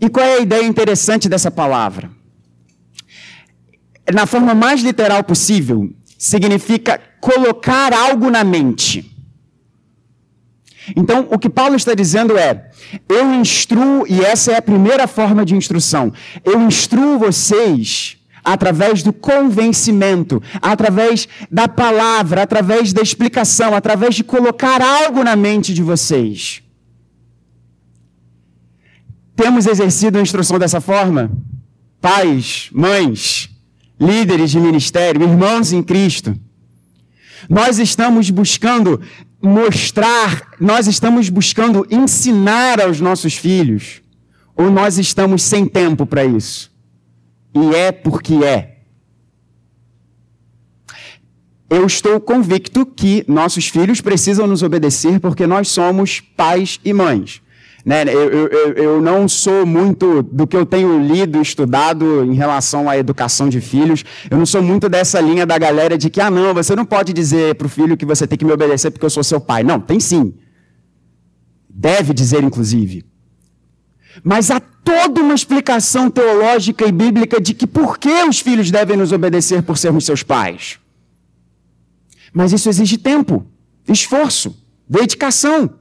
E 0.00 0.08
qual 0.08 0.24
é 0.24 0.34
a 0.34 0.40
ideia 0.40 0.64
interessante 0.64 1.28
dessa 1.28 1.50
palavra? 1.50 2.10
Na 4.12 4.26
forma 4.26 4.54
mais 4.54 4.82
literal 4.82 5.22
possível, 5.24 5.90
significa 6.18 7.00
colocar 7.20 7.92
algo 7.92 8.30
na 8.30 8.44
mente. 8.44 9.08
Então, 10.96 11.28
o 11.30 11.38
que 11.38 11.48
Paulo 11.48 11.76
está 11.76 11.94
dizendo 11.94 12.36
é: 12.36 12.70
eu 13.08 13.32
instruo, 13.34 14.04
e 14.08 14.20
essa 14.20 14.52
é 14.52 14.56
a 14.56 14.62
primeira 14.62 15.06
forma 15.06 15.44
de 15.44 15.54
instrução, 15.54 16.12
eu 16.44 16.60
instruo 16.60 17.18
vocês 17.18 18.18
através 18.44 19.02
do 19.02 19.12
convencimento, 19.12 20.42
através 20.60 21.28
da 21.50 21.68
palavra, 21.68 22.42
através 22.42 22.92
da 22.92 23.02
explicação, 23.02 23.74
através 23.74 24.14
de 24.14 24.24
colocar 24.24 24.80
algo 24.82 25.22
na 25.22 25.36
mente 25.36 25.72
de 25.72 25.82
vocês. 25.82 26.62
Temos 29.36 29.66
exercido 29.66 30.18
a 30.18 30.22
instrução 30.22 30.58
dessa 30.58 30.80
forma? 30.80 31.30
Pais, 32.00 32.68
mães, 32.72 33.48
líderes 34.00 34.50
de 34.50 34.58
ministério, 34.58 35.22
irmãos 35.22 35.72
em 35.72 35.82
Cristo. 35.82 36.36
Nós 37.48 37.78
estamos 37.78 38.30
buscando 38.30 39.00
mostrar, 39.40 40.52
nós 40.60 40.86
estamos 40.86 41.28
buscando 41.28 41.86
ensinar 41.90 42.80
aos 42.80 43.00
nossos 43.00 43.34
filhos, 43.34 44.00
ou 44.56 44.70
nós 44.70 44.98
estamos 44.98 45.42
sem 45.42 45.66
tempo 45.66 46.06
para 46.06 46.24
isso? 46.24 46.71
E 47.54 47.74
é 47.74 47.92
porque 47.92 48.34
é. 48.44 48.72
Eu 51.68 51.86
estou 51.86 52.20
convicto 52.20 52.84
que 52.84 53.24
nossos 53.26 53.68
filhos 53.68 54.00
precisam 54.00 54.46
nos 54.46 54.62
obedecer 54.62 55.18
porque 55.18 55.46
nós 55.46 55.68
somos 55.68 56.20
pais 56.20 56.78
e 56.84 56.92
mães. 56.92 57.40
Né? 57.84 58.04
Eu, 58.04 58.30
eu, 58.30 58.72
eu 58.74 59.02
não 59.02 59.26
sou 59.26 59.66
muito 59.66 60.22
do 60.22 60.46
que 60.46 60.56
eu 60.56 60.64
tenho 60.64 61.02
lido 61.02 61.40
estudado 61.40 62.24
em 62.24 62.34
relação 62.34 62.88
à 62.88 62.96
educação 62.96 63.48
de 63.48 63.60
filhos. 63.60 64.04
Eu 64.30 64.38
não 64.38 64.46
sou 64.46 64.62
muito 64.62 64.88
dessa 64.88 65.20
linha 65.20 65.44
da 65.44 65.58
galera 65.58 65.98
de 65.98 66.08
que, 66.08 66.20
ah, 66.20 66.30
não, 66.30 66.54
você 66.54 66.76
não 66.76 66.84
pode 66.84 67.12
dizer 67.12 67.54
para 67.54 67.66
o 67.66 67.70
filho 67.70 67.96
que 67.96 68.04
você 68.04 68.26
tem 68.26 68.38
que 68.38 68.44
me 68.44 68.52
obedecer 68.52 68.90
porque 68.90 69.06
eu 69.06 69.10
sou 69.10 69.24
seu 69.24 69.40
pai. 69.40 69.62
Não, 69.62 69.80
tem 69.80 69.98
sim. 69.98 70.34
Deve 71.68 72.12
dizer, 72.14 72.44
inclusive. 72.44 73.04
Mas 74.22 74.50
há 74.50 74.60
toda 74.60 75.20
uma 75.20 75.34
explicação 75.34 76.10
teológica 76.10 76.86
e 76.86 76.92
bíblica 76.92 77.40
de 77.40 77.54
que 77.54 77.66
por 77.66 77.98
que 77.98 78.24
os 78.24 78.40
filhos 78.40 78.70
devem 78.70 78.96
nos 78.96 79.12
obedecer 79.12 79.62
por 79.62 79.78
sermos 79.78 80.04
seus 80.04 80.22
pais. 80.22 80.78
Mas 82.32 82.52
isso 82.52 82.68
exige 82.68 82.98
tempo, 82.98 83.46
esforço, 83.88 84.56
dedicação. 84.88 85.78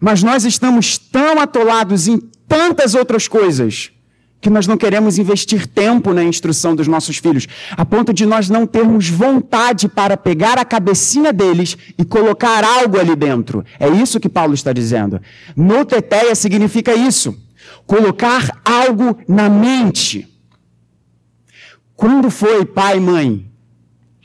Mas 0.00 0.22
nós 0.22 0.44
estamos 0.44 0.98
tão 0.98 1.38
atolados 1.40 2.08
em 2.08 2.18
tantas 2.48 2.94
outras 2.94 3.28
coisas 3.28 3.92
que 4.40 4.48
nós 4.48 4.66
não 4.66 4.76
queremos 4.76 5.18
investir 5.18 5.66
tempo 5.66 6.14
na 6.14 6.24
instrução 6.24 6.74
dos 6.74 6.88
nossos 6.88 7.18
filhos, 7.18 7.46
a 7.72 7.84
ponto 7.84 8.12
de 8.12 8.24
nós 8.24 8.48
não 8.48 8.66
termos 8.66 9.08
vontade 9.08 9.86
para 9.88 10.16
pegar 10.16 10.58
a 10.58 10.64
cabecinha 10.64 11.32
deles 11.32 11.76
e 11.98 12.04
colocar 12.04 12.64
algo 12.64 12.98
ali 12.98 13.14
dentro. 13.14 13.64
É 13.78 13.88
isso 13.88 14.18
que 14.18 14.28
Paulo 14.28 14.54
está 14.54 14.72
dizendo. 14.72 15.20
Noteteia 15.54 16.34
significa 16.34 16.94
isso: 16.94 17.36
colocar 17.86 18.60
algo 18.64 19.18
na 19.28 19.50
mente. 19.50 20.26
Quando 21.94 22.30
foi, 22.30 22.64
pai 22.64 22.96
e 22.96 23.00
mãe, 23.00 23.46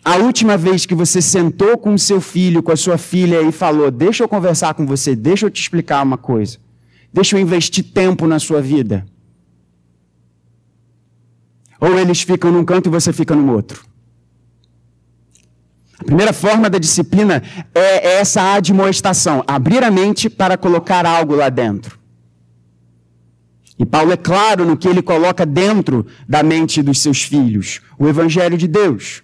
a 0.04 0.16
última 0.16 0.56
vez 0.56 0.86
que 0.86 0.96
você 0.96 1.22
sentou 1.22 1.78
com 1.78 1.94
o 1.94 2.00
seu 2.00 2.22
filho, 2.22 2.64
com 2.64 2.72
a 2.72 2.78
sua 2.78 2.98
filha 2.98 3.42
e 3.42 3.52
falou: 3.52 3.92
Deixa 3.92 4.24
eu 4.24 4.30
conversar 4.30 4.74
com 4.76 4.86
você, 4.86 5.14
deixa 5.14 5.46
eu 5.46 5.50
te 5.50 5.60
explicar 5.62 6.02
uma 6.02 6.18
coisa, 6.18 6.58
deixa 7.12 7.36
eu 7.36 7.42
investir 7.42 7.84
tempo 7.84 8.26
na 8.26 8.40
sua 8.40 8.62
vida. 8.62 9.06
Ou 11.80 12.00
eles 12.00 12.22
ficam 12.22 12.52
num 12.52 12.66
canto 12.66 12.88
e 12.88 12.92
você 12.92 13.12
fica 13.12 13.36
no 13.36 13.52
outro. 13.52 13.86
A 16.00 16.04
primeira 16.04 16.34
forma 16.34 16.70
da 16.70 16.78
disciplina 16.78 17.42
é 17.74 18.18
essa 18.20 18.54
admoestação, 18.54 19.44
abrir 19.48 19.84
a 19.84 19.90
mente 19.90 20.30
para 20.30 20.58
colocar 20.58 21.06
algo 21.06 21.36
lá 21.36 21.50
dentro. 21.50 21.98
E 23.78 23.86
Paulo 23.86 24.12
é 24.12 24.18
claro 24.18 24.66
no 24.66 24.78
que 24.78 24.88
ele 24.88 25.02
coloca 25.02 25.46
dentro 25.46 26.06
da 26.28 26.42
mente 26.42 26.82
dos 26.82 27.02
seus 27.02 27.24
filhos: 27.24 27.82
o 27.98 28.08
Evangelho 28.08 28.58
de 28.58 28.68
Deus. 28.68 29.22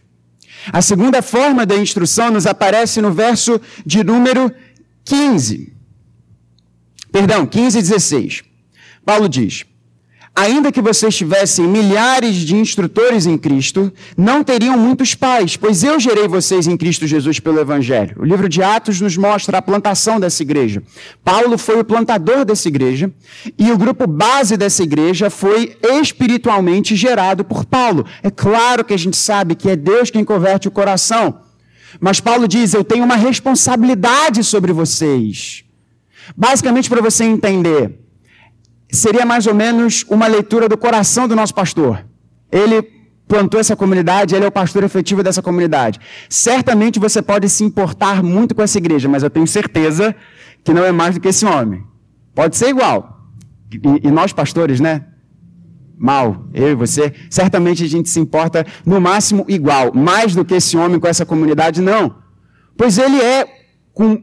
A 0.72 0.81
segunda 0.81 1.22
forma 1.22 1.65
da 1.65 1.75
instrução 1.75 2.31
nos 2.31 2.46
aparece 2.46 3.01
no 3.01 3.12
verso 3.12 3.60
de 3.86 4.03
número 4.03 4.53
15. 5.05 5.74
Perdão, 7.12 7.46
15 7.46 7.79
e 7.79 7.81
16. 7.81 8.43
Paulo 9.05 9.27
diz: 9.27 9.65
Ainda 10.34 10.72
que 10.72 10.82
vocês 10.82 11.14
tivessem 11.14 11.68
milhares 11.68 12.36
de 12.38 12.55
instrutores 12.55 13.25
em 13.25 13.38
Cristo, 13.38 13.92
não 14.16 14.44
teriam 14.46 14.77
muitos 14.77 15.14
pais, 15.14 15.58
pois 15.58 15.84
eu 15.84 16.00
gerei 16.00 16.25
vocês 16.25 16.68
em 16.68 16.77
Cristo 16.77 17.05
Jesus 17.05 17.40
pelo 17.40 17.60
Evangelho. 17.60 18.16
O 18.18 18.24
livro 18.24 18.48
de 18.48 18.64
Atos 18.64 19.01
nos 19.01 19.18
mostra 19.18 19.58
a 19.58 19.62
plantação 19.62 20.22
dessa 20.22 20.42
igreja. 20.42 20.82
Paulo 21.22 21.58
foi 21.58 21.82
o 21.82 21.84
plantador 21.84 22.46
dessa 22.46 22.70
igreja 22.70 23.12
e 23.60 23.72
o 23.72 23.77
grupo 23.77 24.08
base 24.08 24.55
dessa 24.55 24.82
igreja 24.82 25.29
foi 25.29 25.77
espiritualmente 26.00 26.96
gerado 26.96 27.44
por 27.44 27.66
Paulo. 27.66 28.05
É 28.24 28.32
claro 28.32 28.86
que 28.86 28.94
a 28.94 28.98
gente 28.98 29.18
sabe 29.18 29.53
que 29.53 29.70
é 29.70 29.75
Deus 29.75 30.10
quem 30.10 30.24
converte 30.24 30.66
o 30.66 30.72
coração, 30.72 31.42
mas 32.00 32.22
Paulo 32.22 32.48
diz: 32.48 32.74
Eu 32.74 32.86
tenho 32.86 33.03
uma 33.03 33.18
responsabilidade 33.18 34.46
sobre 34.46 34.72
vocês. 34.72 35.66
Basicamente, 36.38 36.90
para 36.90 37.01
você 37.01 37.25
entender 37.25 38.00
seria 38.92 39.25
mais 39.25 39.48
ou 39.48 39.56
menos 39.56 40.06
uma 40.10 40.27
leitura 40.27 40.68
do 40.68 40.77
coração 40.77 41.27
do 41.27 41.36
nosso 41.36 41.56
pastor. 41.56 42.06
Ele 42.51 42.82
plantou 43.27 43.60
essa 43.60 43.75
comunidade, 43.75 44.36
ele 44.36 44.44
é 44.44 44.48
o 44.48 44.51
pastor 44.51 44.84
efetivo 44.84 45.24
dessa 45.24 45.42
comunidade. 45.42 46.00
Certamente 46.30 47.00
você 47.00 47.22
pode 47.22 47.48
se 47.48 47.64
importar 47.64 48.22
muito 48.22 48.54
com 48.54 48.62
essa 48.62 48.77
igreja, 48.77 49.08
mas 49.08 49.24
eu 49.24 49.30
tenho 49.30 49.48
certeza 49.48 50.14
que 50.64 50.74
não 50.74 50.84
é 50.84 50.92
mais 50.92 51.16
do 51.16 51.22
que 51.22 51.30
esse 51.30 51.46
homem. 51.46 51.82
Pode 52.36 52.58
ser 52.58 52.68
igual. 52.68 53.30
E, 53.72 54.08
e 54.08 54.12
nós, 54.12 54.34
pastores, 54.34 54.82
né? 54.82 55.06
Mal, 55.98 56.46
eu 56.54 56.72
e 56.72 56.75
você, 56.75 57.14
certamente 57.30 57.84
a 57.84 57.88
gente 57.88 58.10
se 58.10 58.20
importa 58.20 58.66
no 58.86 59.00
máximo 59.00 59.46
igual. 59.48 59.94
Mais 59.94 60.36
do 60.36 60.44
que 60.44 60.56
esse 60.56 60.75
homem 60.75 61.00
com 61.00 61.08
essa 61.08 61.25
comunidade, 61.25 61.82
não. 61.82 62.16
Pois 62.75 62.98
ele 62.98 63.22
é, 63.22 63.48
com 63.94 64.22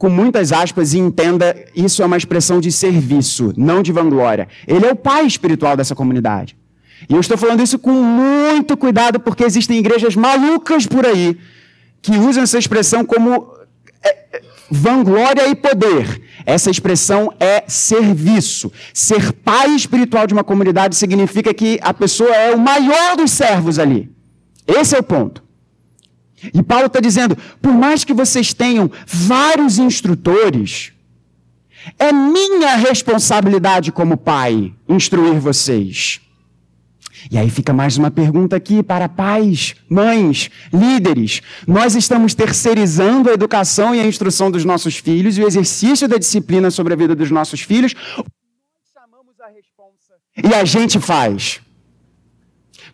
com 0.00 0.08
muitas 0.08 0.50
aspas, 0.50 0.94
e 0.94 0.98
entenda, 0.98 1.54
isso 1.76 2.02
é 2.02 2.06
uma 2.06 2.16
expressão 2.16 2.58
de 2.58 2.72
serviço, 2.72 3.52
não 3.54 3.82
de 3.82 3.92
vanglória. 3.92 4.48
Ele 4.66 4.86
é 4.86 4.90
o 4.90 4.96
pai 4.96 5.26
espiritual 5.26 5.76
dessa 5.76 5.94
comunidade. 5.94 6.56
E 7.06 7.12
eu 7.12 7.20
estou 7.20 7.36
falando 7.36 7.62
isso 7.62 7.78
com 7.78 7.92
muito 7.92 8.78
cuidado, 8.78 9.20
porque 9.20 9.44
existem 9.44 9.78
igrejas 9.78 10.16
malucas 10.16 10.86
por 10.86 11.04
aí 11.04 11.36
que 12.00 12.12
usam 12.12 12.44
essa 12.44 12.56
expressão 12.56 13.04
como 13.04 13.52
é, 14.02 14.08
é, 14.08 14.42
vanglória 14.70 15.46
e 15.48 15.54
poder. 15.54 16.22
Essa 16.46 16.70
expressão 16.70 17.30
é 17.38 17.64
serviço. 17.68 18.72
Ser 18.94 19.34
pai 19.34 19.68
espiritual 19.76 20.26
de 20.26 20.32
uma 20.32 20.42
comunidade 20.42 20.96
significa 20.96 21.52
que 21.52 21.78
a 21.82 21.92
pessoa 21.92 22.34
é 22.34 22.54
o 22.54 22.58
maior 22.58 23.18
dos 23.18 23.32
servos 23.32 23.78
ali. 23.78 24.10
Esse 24.66 24.96
é 24.96 24.98
o 24.98 25.02
ponto. 25.02 25.49
E 26.54 26.62
Paulo 26.62 26.86
está 26.86 27.00
dizendo: 27.00 27.36
por 27.60 27.72
mais 27.72 28.04
que 28.04 28.14
vocês 28.14 28.52
tenham 28.54 28.90
vários 29.06 29.78
instrutores, 29.78 30.92
é 31.98 32.12
minha 32.12 32.76
responsabilidade 32.76 33.92
como 33.92 34.16
pai 34.16 34.72
instruir 34.88 35.38
vocês. 35.38 36.20
E 37.30 37.36
aí 37.36 37.50
fica 37.50 37.72
mais 37.72 37.98
uma 37.98 38.10
pergunta 38.10 38.56
aqui 38.56 38.82
para 38.82 39.08
pais, 39.08 39.74
mães, 39.88 40.50
líderes. 40.72 41.42
Nós 41.66 41.94
estamos 41.94 42.32
terceirizando 42.34 43.28
a 43.28 43.34
educação 43.34 43.94
e 43.94 44.00
a 44.00 44.06
instrução 44.06 44.50
dos 44.50 44.64
nossos 44.64 44.96
filhos 44.96 45.36
e 45.36 45.42
o 45.42 45.46
exercício 45.46 46.08
da 46.08 46.16
disciplina 46.16 46.70
sobre 46.70 46.94
a 46.94 46.96
vida 46.96 47.14
dos 47.14 47.30
nossos 47.30 47.60
filhos. 47.60 47.94
Chamamos 48.94 49.38
a 49.40 49.48
responsa 49.48 50.14
e 50.42 50.54
a 50.54 50.64
gente 50.64 50.98
faz. 50.98 51.60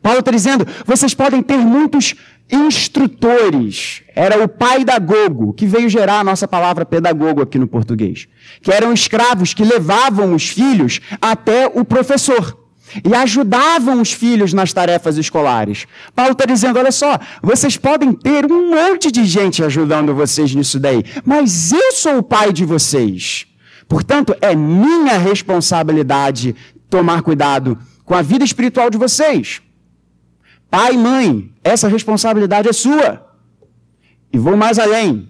Paulo 0.02 0.18
está 0.18 0.32
dizendo: 0.32 0.66
vocês 0.84 1.14
podem 1.14 1.42
ter 1.42 1.58
muitos 1.58 2.14
instrutores. 2.50 4.02
Era 4.14 4.42
o 4.42 4.48
pai 4.48 4.84
da 4.84 4.98
Gogo, 4.98 5.52
que 5.52 5.66
veio 5.66 5.88
gerar 5.88 6.20
a 6.20 6.24
nossa 6.24 6.46
palavra 6.46 6.84
pedagogo 6.86 7.42
aqui 7.42 7.58
no 7.58 7.66
português. 7.66 8.28
Que 8.62 8.72
eram 8.72 8.92
escravos 8.92 9.52
que 9.52 9.64
levavam 9.64 10.34
os 10.34 10.48
filhos 10.48 11.00
até 11.20 11.66
o 11.66 11.84
professor. 11.84 12.56
E 13.04 13.14
ajudavam 13.14 14.00
os 14.00 14.12
filhos 14.12 14.52
nas 14.52 14.72
tarefas 14.72 15.16
escolares. 15.16 15.86
Paulo 16.14 16.32
está 16.32 16.46
dizendo: 16.46 16.78
olha 16.78 16.92
só, 16.92 17.18
vocês 17.42 17.76
podem 17.76 18.12
ter 18.12 18.50
um 18.50 18.70
monte 18.70 19.10
de 19.10 19.24
gente 19.24 19.62
ajudando 19.64 20.14
vocês 20.14 20.54
nisso 20.54 20.78
daí, 20.78 21.02
mas 21.24 21.72
eu 21.72 21.92
sou 21.92 22.18
o 22.18 22.22
pai 22.22 22.52
de 22.52 22.64
vocês. 22.64 23.46
Portanto, 23.88 24.36
é 24.40 24.54
minha 24.54 25.18
responsabilidade 25.18 26.54
tomar 26.88 27.22
cuidado 27.22 27.76
com 28.04 28.14
a 28.14 28.22
vida 28.22 28.44
espiritual 28.44 28.88
de 28.88 28.98
vocês. 28.98 29.60
Pai 30.70 30.94
e 30.94 30.98
mãe, 30.98 31.52
essa 31.62 31.88
responsabilidade 31.88 32.68
é 32.68 32.72
sua. 32.72 33.26
E 34.32 34.38
vou 34.38 34.56
mais 34.56 34.78
além. 34.78 35.28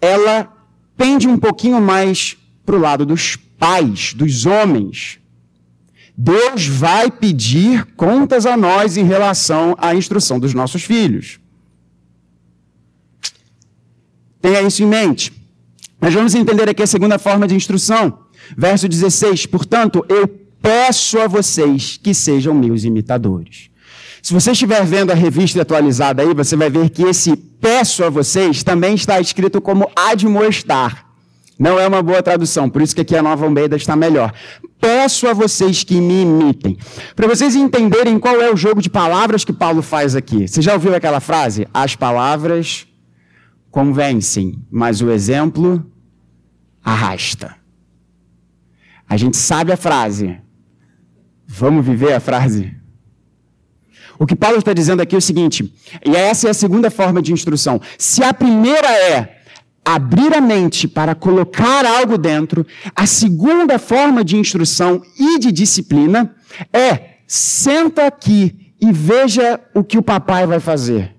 Ela 0.00 0.52
pende 0.96 1.28
um 1.28 1.38
pouquinho 1.38 1.80
mais 1.80 2.36
para 2.64 2.76
o 2.76 2.80
lado 2.80 3.06
dos 3.06 3.36
pais, 3.36 4.14
dos 4.14 4.46
homens. 4.46 5.20
Deus 6.16 6.66
vai 6.66 7.10
pedir 7.10 7.84
contas 7.94 8.44
a 8.44 8.56
nós 8.56 8.96
em 8.96 9.04
relação 9.04 9.76
à 9.78 9.94
instrução 9.94 10.40
dos 10.40 10.52
nossos 10.52 10.82
filhos. 10.82 11.38
Tenha 14.40 14.62
isso 14.62 14.82
em 14.82 14.86
mente. 14.86 15.32
Mas 16.00 16.14
vamos 16.14 16.34
entender 16.34 16.68
aqui 16.68 16.82
a 16.82 16.86
segunda 16.86 17.18
forma 17.18 17.46
de 17.46 17.54
instrução. 17.54 18.20
Verso 18.56 18.88
16: 18.88 19.46
Portanto, 19.46 20.04
eu 20.08 20.26
peço 20.60 21.18
a 21.18 21.26
vocês 21.26 21.96
que 21.96 22.14
sejam 22.14 22.54
meus 22.54 22.84
imitadores. 22.84 23.67
Se 24.28 24.34
você 24.34 24.50
estiver 24.50 24.84
vendo 24.84 25.10
a 25.10 25.14
revista 25.14 25.62
atualizada 25.62 26.20
aí, 26.20 26.34
você 26.34 26.54
vai 26.54 26.68
ver 26.68 26.90
que 26.90 27.02
esse 27.02 27.34
peço 27.34 28.04
a 28.04 28.10
vocês 28.10 28.62
também 28.62 28.94
está 28.94 29.18
escrito 29.18 29.58
como 29.58 29.90
admoestar. 29.96 31.06
Não 31.58 31.80
é 31.80 31.88
uma 31.88 32.02
boa 32.02 32.22
tradução, 32.22 32.68
por 32.68 32.82
isso 32.82 32.94
que 32.94 33.00
aqui 33.00 33.16
a 33.16 33.22
nova 33.22 33.46
Almeida 33.46 33.74
está 33.74 33.96
melhor. 33.96 34.34
Peço 34.78 35.26
a 35.26 35.32
vocês 35.32 35.82
que 35.82 35.98
me 35.98 36.24
imitem. 36.24 36.76
Para 37.16 37.26
vocês 37.26 37.56
entenderem 37.56 38.18
qual 38.18 38.38
é 38.38 38.52
o 38.52 38.56
jogo 38.56 38.82
de 38.82 38.90
palavras 38.90 39.46
que 39.46 39.52
Paulo 39.52 39.80
faz 39.80 40.14
aqui. 40.14 40.46
Você 40.46 40.60
já 40.60 40.74
ouviu 40.74 40.94
aquela 40.94 41.20
frase? 41.20 41.66
As 41.72 41.96
palavras 41.96 42.86
convencem, 43.70 44.62
mas 44.70 45.00
o 45.00 45.10
exemplo 45.10 45.90
arrasta. 46.84 47.56
A 49.08 49.16
gente 49.16 49.38
sabe 49.38 49.72
a 49.72 49.76
frase. 49.78 50.36
Vamos 51.46 51.82
viver 51.82 52.12
a 52.12 52.20
frase? 52.20 52.76
O 54.18 54.26
que 54.26 54.34
Paulo 54.34 54.58
está 54.58 54.72
dizendo 54.72 55.00
aqui 55.00 55.14
é 55.14 55.18
o 55.18 55.22
seguinte, 55.22 55.72
e 56.04 56.14
essa 56.14 56.48
é 56.48 56.50
a 56.50 56.54
segunda 56.54 56.90
forma 56.90 57.22
de 57.22 57.32
instrução. 57.32 57.80
Se 57.96 58.22
a 58.22 58.34
primeira 58.34 58.88
é 58.88 59.38
abrir 59.84 60.34
a 60.34 60.40
mente 60.40 60.86
para 60.86 61.14
colocar 61.14 61.86
algo 61.86 62.18
dentro, 62.18 62.66
a 62.94 63.06
segunda 63.06 63.78
forma 63.78 64.22
de 64.22 64.36
instrução 64.36 65.02
e 65.18 65.38
de 65.38 65.50
disciplina 65.50 66.34
é 66.72 67.18
senta 67.26 68.06
aqui 68.06 68.74
e 68.80 68.92
veja 68.92 69.60
o 69.74 69.82
que 69.82 69.98
o 69.98 70.02
papai 70.02 70.46
vai 70.46 70.60
fazer. 70.60 71.14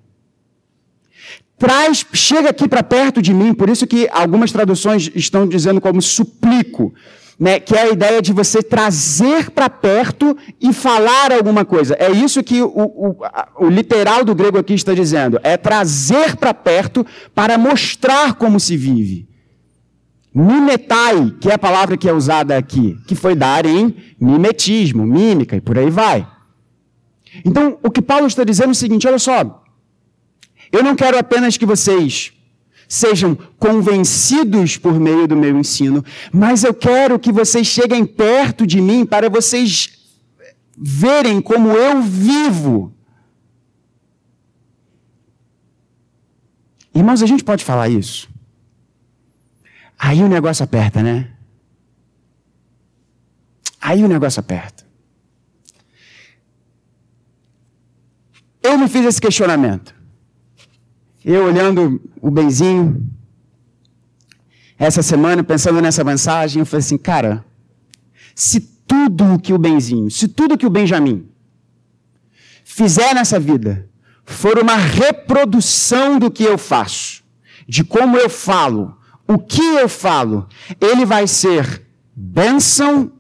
Traz, 1.58 2.06
chega 2.14 2.50
aqui 2.52 2.70
para 2.70 2.82
perto 2.82 3.22
de 3.22 3.34
mim, 3.34 3.54
por 3.54 3.70
isso 3.70 3.86
que 3.86 4.08
algumas 4.12 4.52
traduções 4.52 5.12
estão 5.14 5.48
dizendo 5.48 5.82
como 5.82 6.02
suplico 6.02 6.94
né, 7.40 7.58
que 7.58 7.74
é 7.74 7.84
a 7.84 7.90
ideia 7.90 8.22
de 8.22 8.34
você 8.34 8.62
trazer 8.62 9.50
para 9.52 9.70
perto 9.70 10.38
e 10.60 10.74
falar 10.74 11.32
alguma 11.32 11.64
coisa. 11.64 11.96
É 11.98 12.12
isso 12.12 12.44
que 12.44 12.62
o, 12.62 12.68
o, 12.68 13.16
o 13.58 13.70
literal 13.70 14.26
do 14.26 14.36
grego 14.36 14.58
aqui 14.58 14.74
está 14.74 14.94
dizendo. 14.94 15.40
É 15.42 15.56
trazer 15.56 16.36
para 16.36 16.54
perto 16.54 17.06
para 17.34 17.58
mostrar 17.58 18.34
como 18.34 18.60
se 18.60 18.76
vive. 18.76 19.30
Mimetai, 20.36 21.34
que 21.40 21.50
é 21.50 21.54
a 21.54 21.58
palavra 21.58 21.96
que 21.96 22.10
é 22.10 22.14
usada 22.14 22.58
aqui, 22.58 22.98
que 23.08 23.16
foi 23.16 23.36
dar 23.36 23.66
em 23.66 23.96
mimetismo, 24.20 25.06
mímica 25.06 25.56
e 25.56 25.62
por 25.62 25.78
aí 25.78 25.90
vai. 25.90 26.28
Então, 27.46 27.78
o 27.82 27.90
que 27.90 28.02
Paulo 28.02 28.28
está 28.28 28.44
dizendo 28.44 28.70
é 28.70 28.72
o 28.72 28.76
seguinte: 28.76 29.08
olha 29.08 29.18
só, 29.18 29.64
eu 30.72 30.84
não 30.84 30.96
quero 30.96 31.18
apenas 31.18 31.56
que 31.58 31.66
vocês 31.66 32.34
sejam 32.90 33.38
convencidos 33.60 34.76
por 34.76 35.00
meio 35.00 35.28
do 35.28 35.38
meu 35.38 35.56
ensino, 35.60 36.04
mas 36.34 36.64
eu 36.64 36.74
quero 36.74 37.20
que 37.20 37.32
vocês 37.32 37.68
cheguem 37.68 38.04
perto 38.04 38.66
de 38.66 38.82
mim 38.82 39.06
para 39.06 39.30
vocês 39.30 39.92
verem 40.76 41.40
como 41.40 41.70
eu 41.70 42.02
vivo. 42.02 42.92
Irmãos, 46.96 47.22
a 47.22 47.28
gente 47.28 47.44
pode 47.44 47.64
falar 47.64 47.88
isso? 47.90 48.28
Aí 49.98 50.24
o 50.24 50.28
negócio 50.28 50.64
aperta, 50.64 51.04
né? 51.04 51.32
Aí 53.80 54.04
o 54.04 54.08
negócio 54.08 54.40
aperta. 54.40 54.84
Eu 58.64 58.78
me 58.80 58.88
fiz 58.88 59.06
esse 59.06 59.22
questionamento. 59.22 59.99
Eu 61.24 61.46
olhando 61.46 62.02
o 62.22 62.32
benzinho, 62.32 63.06
essa 64.78 65.04
semana, 65.04 65.44
pensando 65.44 65.82
nessa 65.82 66.04
mensagem, 66.04 66.62
eu 66.62 66.66
falei 66.66 66.80
assim, 66.80 66.98
cara, 66.98 67.46
se 68.34 68.62
tudo 68.88 69.38
que 69.38 69.54
o 69.54 69.58
benzinho, 69.58 70.10
se 70.10 70.28
tudo 70.28 70.58
que 70.58 70.66
o 70.66 70.70
Benjamin 70.70 71.30
fizer 72.64 73.14
nessa 73.14 73.40
vida 73.40 73.90
for 74.26 74.58
uma 74.58 74.76
reprodução 74.76 76.18
do 76.18 76.32
que 76.32 76.44
eu 76.44 76.58
faço, 76.58 77.22
de 77.68 77.84
como 77.84 78.16
eu 78.16 78.30
falo, 78.30 78.98
o 79.28 79.38
que 79.38 79.62
eu 79.62 79.90
falo, 79.90 80.48
ele 80.80 81.06
vai 81.06 81.28
ser 81.28 81.86
bênção 82.16 83.12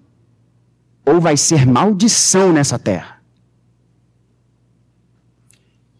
ou 1.05 1.19
vai 1.19 1.35
ser 1.35 1.67
maldição 1.67 2.53
nessa 2.53 2.79
terra. 2.79 3.21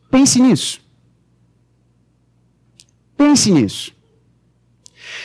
Pense 0.09 0.41
nisso. 0.41 0.81
Pense 3.19 3.51
nisso. 3.51 3.91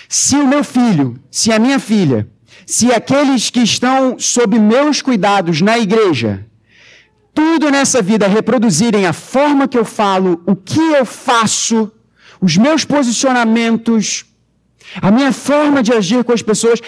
Se 0.08 0.34
o 0.34 0.48
meu 0.48 0.64
filho, 0.64 1.16
se 1.30 1.52
a 1.52 1.60
minha 1.60 1.78
filha, 1.78 2.28
se 2.66 2.92
aqueles 2.92 3.50
que 3.50 3.60
estão 3.60 4.18
sob 4.18 4.58
meus 4.58 5.00
cuidados 5.00 5.60
na 5.60 5.78
igreja, 5.78 6.44
tudo 7.32 7.70
nessa 7.70 8.02
vida 8.02 8.26
reproduzirem 8.26 9.06
a 9.06 9.12
forma 9.12 9.68
que 9.68 9.78
eu 9.78 9.84
falo, 9.84 10.42
o 10.44 10.56
que 10.56 10.80
eu 10.80 11.06
faço, 11.06 11.92
os 12.40 12.56
meus 12.56 12.84
posicionamentos, 12.84 14.24
a 15.00 15.12
minha 15.12 15.30
forma 15.30 15.80
de 15.80 15.92
agir 15.92 16.24
com 16.24 16.32
as 16.32 16.42
pessoas, 16.42 16.80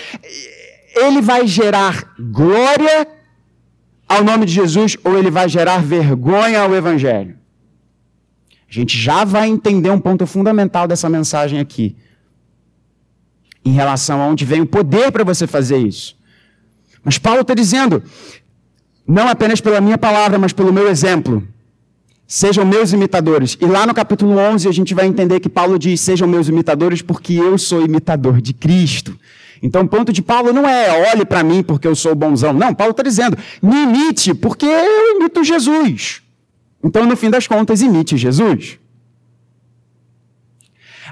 ele 0.97 1.23
vai 1.23 1.47
gerar 1.47 2.15
glória 2.19 3.07
ao 4.09 4.25
nome 4.25 4.45
de 4.45 4.53
Jesus 4.53 4.97
ou 5.05 5.17
ele 5.17 5.31
vai 5.31 5.49
gerar 5.49 5.81
vergonha 5.83 6.63
ao 6.63 6.75
Evangelho? 6.75 7.36
A 8.69 8.73
gente 8.73 8.99
já 8.99 9.25
vai 9.25 9.49
entender 9.49 9.91
um 9.91 10.01
ponto 10.01 10.27
fundamental 10.27 10.89
dessa 10.89 11.09
mensagem 11.09 11.61
aqui, 11.61 11.97
em 13.65 13.73
relação 13.73 14.21
a 14.21 14.27
onde 14.27 14.45
vem 14.45 14.61
o 14.61 14.67
poder 14.67 15.11
para 15.13 15.25
você 15.25 15.47
fazer 15.47 15.79
isso. 15.79 16.17
Mas 17.05 17.19
Paulo 17.19 17.43
está 17.43 17.55
dizendo, 17.55 18.03
não 19.07 19.29
apenas 19.29 19.61
pela 19.61 19.81
minha 19.81 19.97
palavra, 19.97 20.39
mas 20.39 20.53
pelo 20.53 20.73
meu 20.73 20.89
exemplo. 20.89 21.47
Sejam 22.27 22.67
meus 22.67 22.93
imitadores. 22.93 23.57
E 23.61 23.67
lá 23.67 23.87
no 23.87 23.95
capítulo 23.95 24.37
11 24.37 24.69
a 24.69 24.73
gente 24.73 24.93
vai 24.93 25.07
entender 25.07 25.39
que 25.39 25.49
Paulo 25.49 25.79
diz: 25.79 26.01
Sejam 26.01 26.27
meus 26.27 26.49
imitadores, 26.49 27.01
porque 27.01 27.35
eu 27.35 27.57
sou 27.57 27.85
imitador 27.85 28.41
de 28.41 28.53
Cristo. 28.53 29.17
Então 29.63 29.83
o 29.83 29.89
ponto 29.89 30.13
de 30.13 30.21
Paulo 30.23 30.53
não 30.53 30.69
é 30.69 31.13
olhe 31.13 31.25
para 31.25 31.45
mim 31.45 31.63
porque 31.63 31.87
eu 31.87 31.95
sou 31.95 32.15
bonzão. 32.17 32.53
Não, 32.53 32.75
Paulo 32.75 32.91
está 32.91 33.05
dizendo: 33.05 33.39
me 33.63 33.85
imite 33.85 34.35
porque 34.35 34.67
eu 34.67 35.17
imito 35.17 35.45
Jesus. 35.45 36.23
Então, 36.87 37.05
no 37.05 37.17
fim 37.17 37.29
das 37.29 37.49
contas, 37.49 37.83
imite 37.83 38.17
Jesus. 38.17 38.79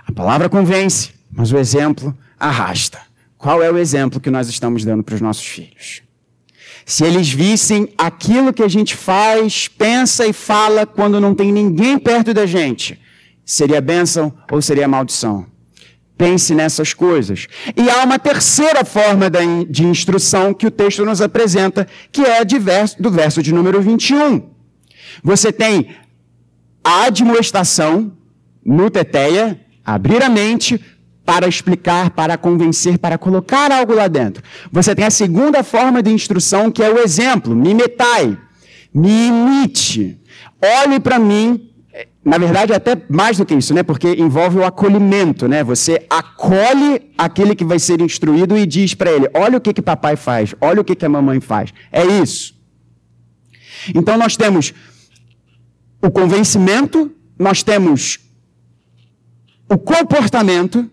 A 0.06 0.12
palavra 0.12 0.48
convence, 0.48 1.10
mas 1.32 1.50
o 1.50 1.58
exemplo 1.58 2.16
arrasta. 2.38 3.00
Qual 3.36 3.60
é 3.60 3.68
o 3.68 3.76
exemplo 3.76 4.20
que 4.20 4.30
nós 4.30 4.48
estamos 4.48 4.84
dando 4.84 5.02
para 5.02 5.16
os 5.16 5.20
nossos 5.20 5.44
filhos? 5.44 6.02
Se 6.86 7.04
eles 7.04 7.28
vissem 7.28 7.92
aquilo 7.98 8.52
que 8.52 8.62
a 8.62 8.68
gente 8.68 8.94
faz, 8.94 9.66
pensa 9.66 10.24
e 10.24 10.32
fala 10.32 10.86
quando 10.86 11.20
não 11.20 11.34
tem 11.34 11.50
ninguém 11.50 11.98
perto 11.98 12.32
da 12.32 12.46
gente, 12.46 13.00
seria 13.44 13.80
bênção 13.80 14.32
ou 14.52 14.62
seria 14.62 14.86
maldição? 14.86 15.44
Pense 16.16 16.54
nessas 16.54 16.94
coisas. 16.94 17.48
E 17.76 17.90
há 17.90 18.04
uma 18.04 18.20
terceira 18.20 18.84
forma 18.84 19.28
de 19.68 19.84
instrução 19.84 20.54
que 20.54 20.68
o 20.68 20.70
texto 20.70 21.04
nos 21.04 21.20
apresenta, 21.20 21.88
que 22.12 22.22
é 22.22 22.44
do 22.44 23.10
verso 23.10 23.42
de 23.42 23.52
número 23.52 23.82
21. 23.82 24.53
Você 25.22 25.52
tem 25.52 25.88
a 26.82 27.04
admoestação 27.04 28.12
no 28.64 28.90
teteia, 28.90 29.60
abrir 29.84 30.22
a 30.22 30.28
mente 30.28 30.80
para 31.24 31.48
explicar, 31.48 32.10
para 32.10 32.36
convencer, 32.36 32.98
para 32.98 33.16
colocar 33.16 33.72
algo 33.72 33.94
lá 33.94 34.08
dentro. 34.08 34.42
Você 34.70 34.94
tem 34.94 35.04
a 35.04 35.10
segunda 35.10 35.62
forma 35.62 36.02
de 36.02 36.10
instrução, 36.10 36.70
que 36.70 36.82
é 36.82 36.90
o 36.90 36.98
exemplo, 36.98 37.54
mimetai, 37.54 38.36
me 38.92 39.28
imite, 39.28 40.20
olhe 40.60 41.00
para 41.00 41.18
mim, 41.18 41.70
na 42.24 42.38
verdade, 42.38 42.72
até 42.72 42.96
mais 43.08 43.36
do 43.36 43.44
que 43.44 43.54
isso, 43.54 43.74
né? 43.74 43.82
Porque 43.82 44.14
envolve 44.14 44.58
o 44.58 44.64
acolhimento, 44.64 45.46
né? 45.46 45.62
Você 45.62 46.04
acolhe 46.08 47.12
aquele 47.18 47.54
que 47.54 47.64
vai 47.64 47.78
ser 47.78 48.00
instruído 48.00 48.56
e 48.56 48.64
diz 48.64 48.94
para 48.94 49.10
ele: 49.10 49.28
olha 49.34 49.58
o 49.58 49.60
que 49.60 49.74
que 49.74 49.82
papai 49.82 50.16
faz, 50.16 50.54
olha 50.60 50.80
o 50.80 50.84
que 50.84 50.94
que 50.94 51.04
a 51.04 51.08
mamãe 51.08 51.38
faz. 51.40 51.72
É 51.92 52.04
isso. 52.04 52.54
Então 53.94 54.16
nós 54.16 54.36
temos 54.36 54.72
o 56.04 56.10
convencimento, 56.10 57.10
nós 57.38 57.62
temos 57.62 58.18
o 59.66 59.78
comportamento 59.78 60.88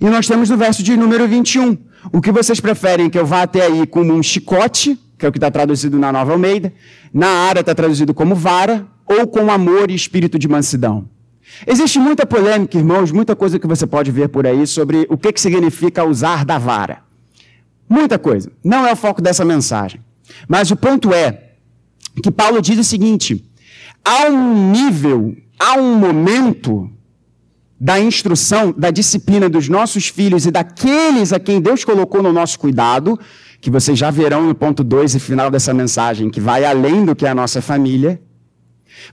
e 0.00 0.04
nós 0.04 0.28
temos 0.28 0.48
no 0.48 0.56
verso 0.56 0.84
de 0.84 0.96
número 0.96 1.26
21. 1.26 1.76
O 2.12 2.20
que 2.20 2.30
vocês 2.30 2.60
preferem 2.60 3.10
que 3.10 3.18
eu 3.18 3.26
vá 3.26 3.42
até 3.42 3.66
aí 3.66 3.84
como 3.88 4.14
um 4.14 4.22
chicote, 4.22 4.96
que 5.18 5.26
é 5.26 5.28
o 5.28 5.32
que 5.32 5.38
está 5.38 5.50
traduzido 5.50 5.98
na 5.98 6.12
Nova 6.12 6.30
Almeida, 6.30 6.72
na 7.12 7.26
área 7.26 7.58
está 7.58 7.74
traduzido 7.74 8.14
como 8.14 8.36
vara, 8.36 8.86
ou 9.04 9.26
com 9.26 9.50
amor 9.50 9.90
e 9.90 9.96
espírito 9.96 10.38
de 10.38 10.46
mansidão? 10.46 11.08
Existe 11.66 11.98
muita 11.98 12.24
polêmica, 12.24 12.78
irmãos, 12.78 13.10
muita 13.10 13.34
coisa 13.34 13.58
que 13.58 13.66
você 13.66 13.84
pode 13.84 14.12
ver 14.12 14.28
por 14.28 14.46
aí 14.46 14.64
sobre 14.64 15.08
o 15.10 15.18
que, 15.18 15.32
que 15.32 15.40
significa 15.40 16.04
usar 16.04 16.44
da 16.44 16.56
vara. 16.56 17.02
Muita 17.88 18.16
coisa. 18.16 18.52
Não 18.62 18.86
é 18.86 18.92
o 18.92 18.96
foco 18.96 19.20
dessa 19.20 19.44
mensagem. 19.44 20.00
Mas 20.46 20.70
o 20.70 20.76
ponto 20.76 21.12
é 21.12 21.54
que 22.22 22.30
Paulo 22.30 22.62
diz 22.62 22.78
o 22.78 22.84
seguinte: 22.84 23.49
há 24.04 24.28
um 24.28 24.70
nível, 24.70 25.36
há 25.58 25.74
um 25.74 25.94
momento 25.94 26.90
da 27.80 27.98
instrução, 27.98 28.74
da 28.76 28.90
disciplina 28.90 29.48
dos 29.48 29.68
nossos 29.68 30.08
filhos 30.08 30.44
e 30.44 30.50
daqueles 30.50 31.32
a 31.32 31.40
quem 31.40 31.60
Deus 31.60 31.82
colocou 31.82 32.22
no 32.22 32.32
nosso 32.32 32.58
cuidado, 32.58 33.18
que 33.60 33.70
vocês 33.70 33.98
já 33.98 34.10
verão 34.10 34.46
no 34.46 34.54
ponto 34.54 34.84
2 34.84 35.14
e 35.14 35.20
final 35.20 35.50
dessa 35.50 35.72
mensagem, 35.72 36.28
que 36.28 36.40
vai 36.40 36.64
além 36.64 37.04
do 37.04 37.16
que 37.16 37.24
é 37.24 37.30
a 37.30 37.34
nossa 37.34 37.62
família, 37.62 38.20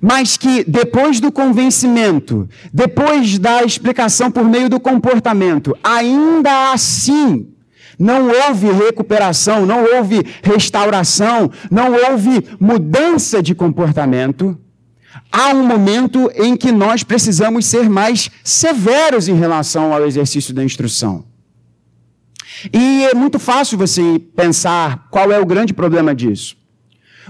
mas 0.01 0.35
que 0.35 0.65
depois 0.65 1.21
do 1.21 1.31
convencimento, 1.31 2.47
depois 2.73 3.39
da 3.39 3.63
explicação 3.63 4.29
por 4.29 4.43
meio 4.43 4.69
do 4.69 4.79
comportamento, 4.79 5.77
ainda 5.81 6.73
assim 6.73 7.47
não 7.97 8.29
houve 8.29 8.69
recuperação, 8.71 9.65
não 9.65 9.83
houve 9.83 10.23
restauração, 10.43 11.49
não 11.71 11.93
houve 11.93 12.45
mudança 12.59 13.41
de 13.41 13.55
comportamento, 13.55 14.57
há 15.31 15.49
um 15.49 15.65
momento 15.65 16.31
em 16.35 16.55
que 16.55 16.71
nós 16.71 17.03
precisamos 17.03 17.65
ser 17.65 17.89
mais 17.89 18.29
severos 18.43 19.27
em 19.27 19.35
relação 19.35 19.93
ao 19.93 20.05
exercício 20.05 20.53
da 20.53 20.63
instrução. 20.63 21.25
E 22.73 23.05
é 23.05 23.13
muito 23.13 23.37
fácil 23.37 23.77
você 23.77 24.19
pensar 24.35 25.07
qual 25.09 25.31
é 25.31 25.39
o 25.39 25.45
grande 25.45 25.73
problema 25.73 26.15
disso. 26.15 26.55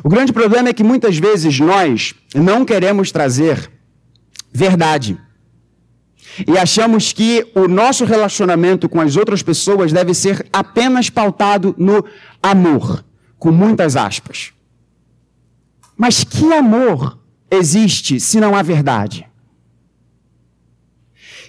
O 0.04 0.10
grande 0.10 0.32
problema 0.32 0.70
é 0.70 0.74
que 0.74 0.84
muitas 0.84 1.18
vezes 1.18 1.60
nós 1.60 2.14
não 2.34 2.64
queremos 2.64 3.12
trazer 3.12 3.70
verdade. 4.54 5.18
E 6.48 6.58
achamos 6.58 7.12
que 7.12 7.52
o 7.56 7.68
nosso 7.68 8.06
relacionamento 8.06 8.88
com 8.88 9.02
as 9.02 9.16
outras 9.16 9.42
pessoas 9.42 9.92
deve 9.92 10.14
ser 10.14 10.46
apenas 10.54 11.10
pautado 11.10 11.74
no 11.78 12.06
amor, 12.42 13.04
com 13.40 13.52
muitas 13.52 13.96
aspas. 13.96 14.54
Mas 15.98 16.24
que 16.24 16.54
amor 16.54 17.18
existe 17.50 18.20
se 18.20 18.40
não 18.40 18.56
há 18.56 18.62
verdade? 18.62 19.28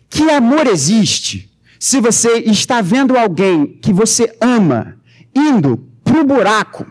Que 0.09 0.31
amor 0.31 0.67
existe 0.67 1.51
se 1.79 2.01
você 2.01 2.39
está 2.39 2.81
vendo 2.81 3.17
alguém 3.17 3.67
que 3.67 3.93
você 3.93 4.37
ama 4.41 4.97
indo 5.35 5.77
para 6.03 6.21
o 6.21 6.25
buraco, 6.25 6.87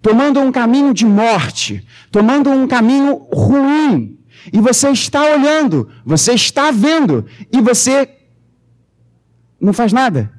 tomando 0.00 0.40
um 0.40 0.50
caminho 0.50 0.94
de 0.94 1.04
morte, 1.04 1.86
tomando 2.10 2.50
um 2.50 2.66
caminho 2.66 3.14
ruim, 3.32 4.18
e 4.52 4.60
você 4.60 4.90
está 4.90 5.22
olhando, 5.22 5.90
você 6.04 6.32
está 6.32 6.70
vendo, 6.70 7.26
e 7.52 7.60
você 7.60 8.08
não 9.60 9.72
faz 9.72 9.92
nada? 9.92 10.32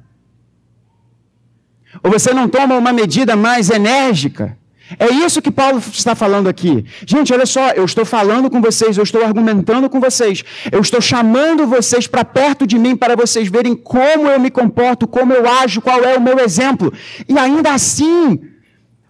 Ou 2.02 2.10
você 2.10 2.34
não 2.34 2.48
toma 2.48 2.76
uma 2.76 2.92
medida 2.92 3.36
mais 3.36 3.70
enérgica? 3.70 4.58
É 4.98 5.10
isso 5.10 5.40
que 5.40 5.50
Paulo 5.50 5.78
está 5.78 6.14
falando 6.14 6.48
aqui. 6.48 6.84
Gente, 7.06 7.32
olha 7.32 7.46
só, 7.46 7.70
eu 7.70 7.84
estou 7.84 8.04
falando 8.04 8.50
com 8.50 8.60
vocês, 8.60 8.96
eu 8.96 9.02
estou 9.02 9.24
argumentando 9.24 9.88
com 9.88 10.00
vocês, 10.00 10.44
eu 10.70 10.80
estou 10.80 11.00
chamando 11.00 11.66
vocês 11.66 12.06
para 12.06 12.24
perto 12.24 12.66
de 12.66 12.78
mim 12.78 12.96
para 12.96 13.16
vocês 13.16 13.48
verem 13.48 13.74
como 13.74 14.28
eu 14.28 14.38
me 14.38 14.50
comporto, 14.50 15.06
como 15.06 15.32
eu 15.32 15.48
ajo, 15.48 15.80
qual 15.80 16.02
é 16.02 16.16
o 16.16 16.20
meu 16.20 16.38
exemplo. 16.38 16.92
E 17.28 17.38
ainda 17.38 17.72
assim, 17.72 18.40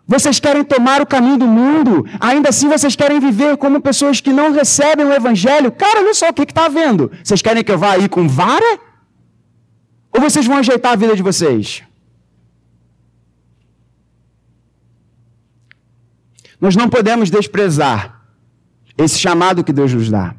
vocês 0.06 0.38
querem 0.38 0.64
tomar 0.64 1.00
o 1.00 1.06
caminho 1.06 1.38
do 1.38 1.46
mundo, 1.46 2.06
ainda 2.20 2.50
assim 2.50 2.68
vocês 2.68 2.94
querem 2.94 3.18
viver 3.18 3.56
como 3.56 3.80
pessoas 3.80 4.20
que 4.20 4.32
não 4.32 4.52
recebem 4.52 5.06
o 5.06 5.12
evangelho. 5.12 5.72
Cara, 5.72 6.00
olha 6.00 6.14
só 6.14 6.28
o 6.28 6.32
que 6.32 6.42
está 6.42 6.68
vendo. 6.68 7.11
Vocês 7.22 7.42
querem 7.42 7.64
que 7.64 7.72
eu 7.72 7.78
vá 7.78 7.92
aí 7.92 8.08
com 8.08 8.28
vara? 8.28 8.78
Ou 10.14 10.20
vocês 10.20 10.46
vão 10.46 10.58
ajeitar 10.58 10.92
a 10.92 10.96
vida 10.96 11.16
de 11.16 11.22
vocês? 11.22 11.82
Nós 16.62 16.77
não 16.77 16.88
podemos 16.88 17.29
desprezar 17.29 18.22
esse 18.96 19.18
chamado 19.18 19.64
que 19.64 19.72
Deus 19.72 19.92
nos 19.92 20.09
dá. 20.09 20.33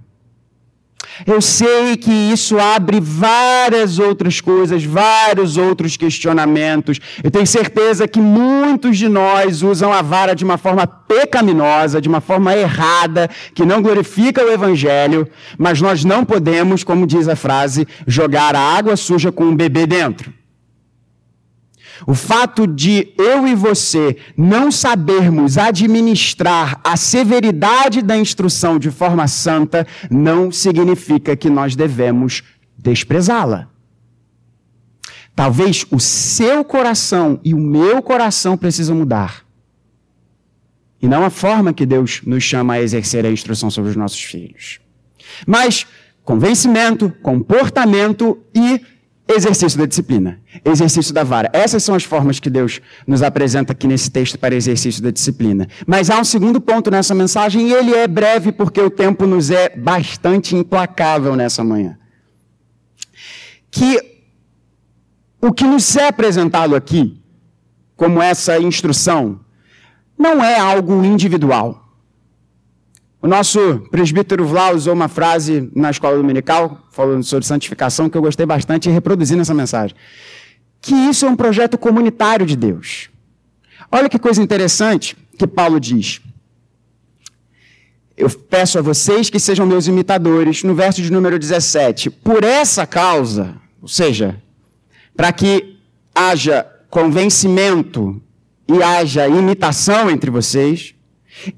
Eu 1.28 1.42
sei 1.42 1.98
que 1.98 2.10
isso 2.10 2.58
abre 2.58 3.02
várias 3.02 4.00
outras 4.00 4.40
coisas, 4.40 4.86
vários 4.86 5.58
outros 5.58 5.98
questionamentos. 5.98 6.98
Eu 7.22 7.30
tenho 7.30 7.46
certeza 7.46 8.08
que 8.08 8.22
muitos 8.22 8.98
de 8.98 9.10
nós 9.10 9.62
usam 9.62 9.92
a 9.92 10.02
vara 10.02 10.34
de 10.34 10.46
uma 10.46 10.58
forma 10.58 10.88
pecaminosa, 10.88 12.00
de 12.00 12.08
uma 12.08 12.22
forma 12.22 12.56
errada, 12.56 13.30
que 13.54 13.66
não 13.66 13.82
glorifica 13.82 14.46
o 14.46 14.50
Evangelho, 14.50 15.28
mas 15.58 15.82
nós 15.82 16.06
não 16.06 16.24
podemos, 16.24 16.86
como 16.86 17.06
diz 17.06 17.28
a 17.28 17.36
frase, 17.36 17.86
jogar 18.08 18.56
a 18.56 18.62
água 18.62 18.96
suja 18.96 19.30
com 19.30 19.44
um 19.44 19.56
bebê 19.56 19.86
dentro. 19.86 20.34
O 22.08 22.14
fato 22.16 22.66
de 22.66 23.14
eu 23.18 23.48
e 23.48 23.56
você 23.56 24.18
não 24.36 24.72
sabermos 24.72 25.58
administrar 25.58 26.80
a 26.84 26.98
severidade 26.98 28.02
da 28.02 28.18
instrução 28.18 28.80
de 28.80 28.90
forma 28.90 29.28
santa 29.28 29.86
não 30.10 30.52
significa 30.52 31.36
que 31.36 31.50
nós 31.50 31.76
devemos 31.76 32.44
desprezá-la. 32.78 33.70
Talvez 35.36 35.86
o 35.90 36.00
seu 36.00 36.64
coração 36.64 37.40
e 37.44 37.54
o 37.54 37.58
meu 37.58 38.02
coração 38.02 38.56
precisam 38.56 38.96
mudar. 38.96 39.44
E 41.02 41.08
não 41.08 41.24
a 41.26 41.30
forma 41.30 41.74
que 41.74 41.86
Deus 41.86 42.22
nos 42.26 42.44
chama 42.44 42.74
a 42.74 42.82
exercer 42.82 43.26
a 43.26 43.32
instrução 43.32 43.70
sobre 43.70 43.90
os 43.90 43.96
nossos 43.96 44.22
filhos. 44.22 44.80
Mas 45.46 45.86
convencimento, 46.24 47.12
comportamento 47.22 48.42
e 48.54 48.82
exercício 49.28 49.80
da 49.80 49.86
disciplina, 49.86 50.40
exercício 50.66 51.14
da 51.14 51.24
vara. 51.24 51.50
Essas 51.54 51.84
são 51.84 51.96
as 51.96 52.04
formas 52.04 52.40
que 52.40 52.50
Deus 52.50 52.82
nos 53.08 53.22
apresenta 53.24 53.72
aqui 53.72 53.88
nesse 53.88 54.12
texto 54.12 54.38
para 54.38 54.56
exercício 54.56 55.02
da 55.02 55.12
disciplina. 55.12 55.68
Mas 55.88 56.10
há 56.10 56.20
um 56.20 56.24
segundo 56.24 56.60
ponto 56.60 56.92
nessa 56.92 57.16
mensagem 57.16 57.70
e 57.70 57.74
ele 57.74 57.94
é 57.94 58.08
breve 58.08 58.52
porque 58.52 58.82
o 58.82 58.90
tempo 58.90 59.26
nos 59.26 59.50
é 59.50 59.70
bastante 59.70 60.56
implacável 60.56 61.36
nessa 61.36 61.64
manhã. 61.64 61.98
Que 63.72 64.00
o 65.42 65.52
que 65.52 65.64
nos 65.64 65.96
é 65.96 66.08
apresentado 66.08 66.76
aqui, 66.76 67.22
como 67.96 68.22
essa 68.22 68.60
instrução, 68.60 69.40
não 70.18 70.44
é 70.44 70.58
algo 70.58 71.04
individual. 71.04 71.83
O 73.24 73.28
nosso 73.28 73.80
presbítero 73.90 74.46
Vlau 74.46 74.76
usou 74.76 74.94
uma 74.94 75.08
frase 75.08 75.72
na 75.74 75.90
escola 75.90 76.18
dominical, 76.18 76.86
falando 76.92 77.24
sobre 77.24 77.46
santificação, 77.46 78.10
que 78.10 78.18
eu 78.18 78.22
gostei 78.22 78.46
bastante 78.46 78.90
e 78.90 78.92
reproduzi 78.92 79.34
nessa 79.38 79.54
mensagem. 79.54 79.96
Que 80.82 80.94
isso 80.94 81.26
é 81.26 81.30
um 81.30 81.36
projeto 81.38 81.78
comunitário 81.78 82.46
de 82.46 82.58
Deus. 82.58 83.10
Olha 83.90 84.10
que 84.10 84.20
coisa 84.20 84.44
interessante 84.44 85.16
que 85.40 85.48
Paulo 85.48 85.80
diz. 85.80 86.20
Eu 88.18 88.30
peço 88.30 88.78
a 88.78 88.82
vocês 88.82 89.30
que 89.30 89.40
sejam 89.40 89.66
meus 89.66 89.88
imitadores, 89.88 90.62
no 90.62 90.76
verso 90.76 91.02
de 91.02 91.10
número 91.10 91.40
17. 91.40 92.10
Por 92.10 92.44
essa 92.44 92.86
causa, 92.86 93.56
ou 93.82 93.88
seja, 93.88 94.36
para 95.16 95.32
que 95.32 95.78
haja 96.14 96.66
convencimento 96.90 98.22
e 98.68 98.84
haja 98.84 99.30
imitação 99.30 100.12
entre 100.12 100.30
vocês, 100.30 100.94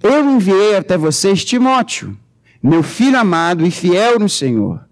eu 0.01 0.29
enviei 0.29 0.75
até 0.75 0.97
vocês 0.97 1.43
Timóteo, 1.43 2.17
meu 2.61 2.81
filho 2.81 3.19
amado 3.19 3.65
e 3.65 3.71
fiel 3.71 4.19
no 4.19 4.29
Senhor, 4.29 4.85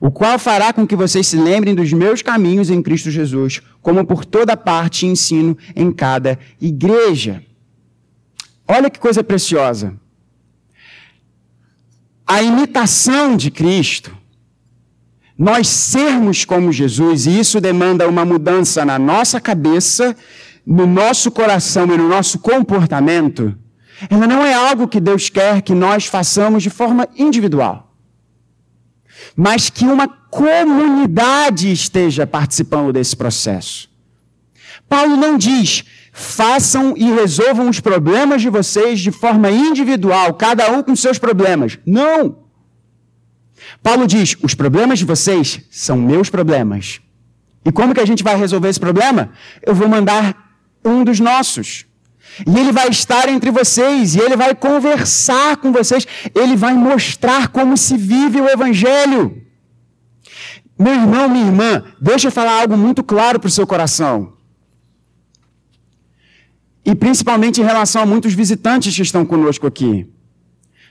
o 0.00 0.10
qual 0.10 0.38
fará 0.38 0.72
com 0.72 0.86
que 0.86 0.94
vocês 0.94 1.26
se 1.26 1.36
lembrem 1.36 1.74
dos 1.74 1.92
meus 1.92 2.22
caminhos 2.22 2.70
em 2.70 2.82
Cristo 2.82 3.10
Jesus, 3.10 3.62
como 3.80 4.04
por 4.04 4.24
toda 4.24 4.56
parte 4.56 5.06
ensino 5.06 5.56
em 5.74 5.90
cada 5.90 6.38
igreja. 6.60 7.42
Olha 8.68 8.90
que 8.90 8.98
coisa 8.98 9.24
preciosa. 9.24 9.94
A 12.26 12.42
imitação 12.42 13.36
de 13.36 13.50
Cristo, 13.50 14.16
nós 15.38 15.68
sermos 15.68 16.44
como 16.44 16.72
Jesus, 16.72 17.26
e 17.26 17.38
isso 17.38 17.60
demanda 17.60 18.08
uma 18.08 18.24
mudança 18.24 18.84
na 18.84 18.98
nossa 18.98 19.40
cabeça, 19.40 20.16
no 20.66 20.86
nosso 20.86 21.30
coração 21.30 21.84
e 21.92 21.96
no 21.96 22.08
nosso 22.08 22.40
comportamento 22.40 23.56
ela 24.10 24.26
não 24.26 24.44
é 24.44 24.52
algo 24.52 24.88
que 24.88 25.00
Deus 25.00 25.28
quer 25.28 25.62
que 25.62 25.74
nós 25.74 26.06
façamos 26.06 26.62
de 26.62 26.70
forma 26.70 27.08
individual, 27.16 27.96
mas 29.34 29.70
que 29.70 29.84
uma 29.84 30.06
comunidade 30.06 31.72
esteja 31.72 32.26
participando 32.26 32.92
desse 32.92 33.16
processo. 33.16 33.88
Paulo 34.88 35.16
não 35.16 35.38
diz, 35.38 35.84
façam 36.12 36.94
e 36.96 37.10
resolvam 37.10 37.68
os 37.68 37.80
problemas 37.80 38.42
de 38.42 38.50
vocês 38.50 39.00
de 39.00 39.10
forma 39.10 39.50
individual, 39.50 40.34
cada 40.34 40.70
um 40.70 40.82
com 40.82 40.94
seus 40.94 41.18
problemas. 41.18 41.78
Não! 41.86 42.44
Paulo 43.82 44.06
diz, 44.06 44.36
os 44.42 44.54
problemas 44.54 44.98
de 44.98 45.04
vocês 45.04 45.60
são 45.70 45.96
meus 45.96 46.28
problemas. 46.28 47.00
E 47.64 47.72
como 47.72 47.94
que 47.94 48.00
a 48.00 48.06
gente 48.06 48.22
vai 48.22 48.36
resolver 48.36 48.68
esse 48.68 48.78
problema? 48.78 49.30
Eu 49.62 49.74
vou 49.74 49.88
mandar 49.88 50.36
um 50.84 51.02
dos 51.02 51.18
nossos. 51.18 51.85
E 52.44 52.58
ele 52.58 52.72
vai 52.72 52.88
estar 52.88 53.28
entre 53.28 53.50
vocês, 53.50 54.14
e 54.14 54.20
ele 54.20 54.36
vai 54.36 54.54
conversar 54.54 55.56
com 55.56 55.72
vocês, 55.72 56.06
ele 56.34 56.56
vai 56.56 56.74
mostrar 56.74 57.48
como 57.48 57.76
se 57.76 57.96
vive 57.96 58.40
o 58.40 58.48
Evangelho. 58.48 59.42
Meu 60.78 60.92
irmão, 60.92 61.28
minha 61.28 61.46
irmã, 61.46 61.84
deixa 62.00 62.28
eu 62.28 62.32
falar 62.32 62.60
algo 62.60 62.76
muito 62.76 63.02
claro 63.02 63.40
para 63.40 63.48
o 63.48 63.50
seu 63.50 63.66
coração. 63.66 64.34
E 66.84 66.94
principalmente 66.94 67.60
em 67.60 67.64
relação 67.64 68.02
a 68.02 68.06
muitos 68.06 68.34
visitantes 68.34 68.94
que 68.94 69.02
estão 69.02 69.24
conosco 69.24 69.66
aqui. 69.66 70.06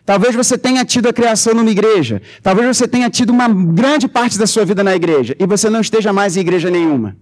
Talvez 0.06 0.36
você 0.36 0.58
tenha 0.58 0.84
tido 0.84 1.08
a 1.08 1.14
criação 1.14 1.54
numa 1.54 1.70
igreja. 1.70 2.22
Talvez 2.42 2.78
você 2.78 2.88
tenha 2.88 3.10
tido 3.10 3.32
uma 3.32 3.48
grande 3.48 4.08
parte 4.08 4.38
da 4.38 4.46
sua 4.46 4.66
vida 4.66 4.84
na 4.84 4.96
igreja 4.96 5.36
e 5.40 5.46
você 5.46 5.70
não 5.70 5.82
esteja 5.82 6.12
mais 6.12 6.36
em 6.36 6.42
igreja 6.42 6.70
nenhuma. 6.70 7.18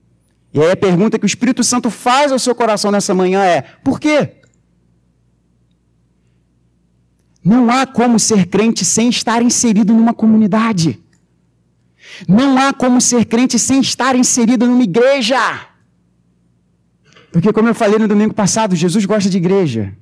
E 0.53 0.61
aí 0.61 0.71
a 0.71 0.77
pergunta 0.77 1.17
que 1.17 1.25
o 1.25 1.27
Espírito 1.27 1.63
Santo 1.63 1.89
faz 1.89 2.31
ao 2.31 2.37
seu 2.37 2.53
coração 2.53 2.91
nessa 2.91 3.13
manhã 3.13 3.43
é: 3.43 3.61
por 3.83 3.99
quê? 3.99 4.35
Não 7.43 7.69
há 7.69 7.85
como 7.85 8.19
ser 8.19 8.45
crente 8.45 8.85
sem 8.85 9.09
estar 9.09 9.41
inserido 9.41 9.93
numa 9.93 10.13
comunidade. 10.13 10.99
Não 12.27 12.57
há 12.57 12.71
como 12.71 13.01
ser 13.01 13.25
crente 13.25 13.57
sem 13.57 13.81
estar 13.81 14.15
inserido 14.15 14.65
numa 14.65 14.83
igreja. 14.83 15.37
Porque, 17.31 17.51
como 17.51 17.67
eu 17.67 17.75
falei 17.75 17.97
no 17.97 18.07
domingo 18.07 18.33
passado, 18.33 18.75
Jesus 18.75 19.05
gosta 19.05 19.29
de 19.29 19.37
igreja. 19.37 19.97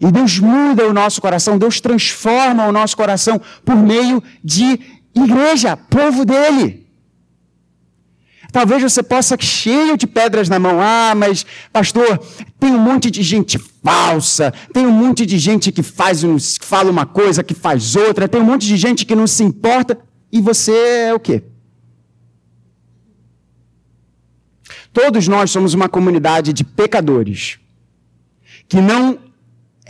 E 0.00 0.12
Deus 0.12 0.38
muda 0.38 0.86
o 0.86 0.92
nosso 0.92 1.20
coração, 1.20 1.58
Deus 1.58 1.80
transforma 1.80 2.66
o 2.66 2.72
nosso 2.72 2.96
coração 2.96 3.40
por 3.64 3.74
meio 3.74 4.22
de 4.44 4.78
igreja, 5.14 5.76
povo 5.76 6.24
dele. 6.24 6.87
Talvez 8.58 8.82
você 8.82 9.04
possa 9.04 9.36
cheio 9.40 9.96
de 9.96 10.04
pedras 10.04 10.48
na 10.48 10.58
mão. 10.58 10.80
Ah, 10.80 11.14
mas 11.14 11.46
pastor, 11.72 12.18
tem 12.58 12.72
um 12.72 12.78
monte 12.80 13.08
de 13.08 13.22
gente 13.22 13.56
falsa, 13.56 14.52
tem 14.72 14.84
um 14.84 14.90
monte 14.90 15.24
de 15.24 15.38
gente 15.38 15.70
que 15.70 15.80
faz 15.80 16.22
que 16.58 16.64
fala 16.64 16.90
uma 16.90 17.06
coisa, 17.06 17.44
que 17.44 17.54
faz 17.54 17.94
outra, 17.94 18.26
tem 18.26 18.40
um 18.40 18.44
monte 18.44 18.66
de 18.66 18.76
gente 18.76 19.06
que 19.06 19.14
não 19.14 19.28
se 19.28 19.44
importa. 19.44 19.96
E 20.32 20.40
você 20.40 20.72
é 20.72 21.14
o 21.14 21.20
quê? 21.20 21.44
Todos 24.92 25.28
nós 25.28 25.52
somos 25.52 25.72
uma 25.72 25.88
comunidade 25.88 26.52
de 26.52 26.64
pecadores 26.64 27.60
que 28.68 28.80
não 28.80 29.20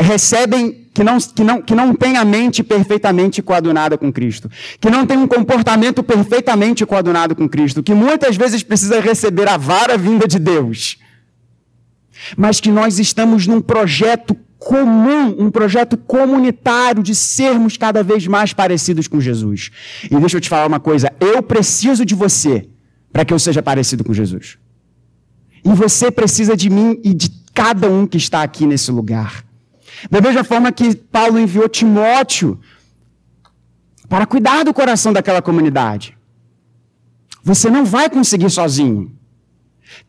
recebem, 0.00 0.86
que 0.94 1.02
não, 1.02 1.18
que, 1.18 1.44
não, 1.44 1.62
que 1.62 1.74
não 1.74 1.94
tem 1.94 2.16
a 2.16 2.24
mente 2.24 2.62
perfeitamente 2.62 3.42
coadunada 3.42 3.98
com 3.98 4.12
Cristo, 4.12 4.50
que 4.80 4.88
não 4.88 5.06
tem 5.06 5.18
um 5.18 5.26
comportamento 5.26 6.02
perfeitamente 6.02 6.86
coadunado 6.86 7.34
com 7.34 7.48
Cristo, 7.48 7.82
que 7.82 7.94
muitas 7.94 8.36
vezes 8.36 8.62
precisa 8.62 9.00
receber 9.00 9.48
a 9.48 9.56
vara 9.56 9.96
vinda 9.96 10.26
de 10.26 10.38
Deus, 10.38 10.98
mas 12.36 12.60
que 12.60 12.70
nós 12.70 12.98
estamos 12.98 13.46
num 13.46 13.60
projeto 13.60 14.36
comum, 14.58 15.36
um 15.38 15.50
projeto 15.50 15.96
comunitário 15.96 17.02
de 17.02 17.14
sermos 17.14 17.76
cada 17.76 18.02
vez 18.02 18.26
mais 18.26 18.52
parecidos 18.52 19.06
com 19.06 19.20
Jesus. 19.20 19.70
E 20.10 20.16
deixa 20.16 20.36
eu 20.36 20.40
te 20.40 20.48
falar 20.48 20.66
uma 20.66 20.80
coisa, 20.80 21.12
eu 21.20 21.42
preciso 21.42 22.04
de 22.04 22.14
você 22.14 22.68
para 23.12 23.24
que 23.24 23.32
eu 23.32 23.38
seja 23.38 23.62
parecido 23.62 24.04
com 24.04 24.12
Jesus. 24.12 24.58
E 25.64 25.68
você 25.70 26.10
precisa 26.10 26.56
de 26.56 26.70
mim 26.70 27.00
e 27.04 27.14
de 27.14 27.30
cada 27.54 27.88
um 27.88 28.06
que 28.06 28.16
está 28.16 28.42
aqui 28.42 28.66
nesse 28.66 28.90
lugar. 28.90 29.47
Da 30.10 30.20
mesma 30.20 30.44
forma 30.44 30.70
que 30.72 30.94
Paulo 30.94 31.38
enviou 31.38 31.68
Timóteo 31.68 32.60
para 34.08 34.26
cuidar 34.26 34.64
do 34.64 34.72
coração 34.72 35.12
daquela 35.12 35.42
comunidade. 35.42 36.16
Você 37.42 37.70
não 37.70 37.84
vai 37.84 38.08
conseguir 38.10 38.50
sozinho. 38.50 39.12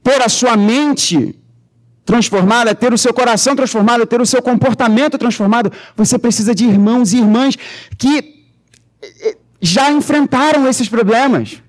Ter 0.03 0.21
a 0.21 0.29
sua 0.29 0.57
mente 0.57 1.39
transformada, 2.09 2.73
ter 2.73 2.91
o 2.91 2.97
seu 2.97 3.13
coração 3.13 3.55
transformado, 3.55 4.05
ter 4.05 4.19
o 4.19 4.25
seu 4.25 4.41
comportamento 4.41 5.17
transformado, 5.17 5.71
você 5.95 6.17
precisa 6.17 6.55
de 6.55 6.65
irmãos 6.65 7.13
e 7.13 7.17
irmãs 7.17 7.55
que 7.97 8.45
eh, 9.01 9.37
já 9.61 9.91
enfrentaram 9.91 10.67
esses 10.67 10.89
problemas. 10.89 11.61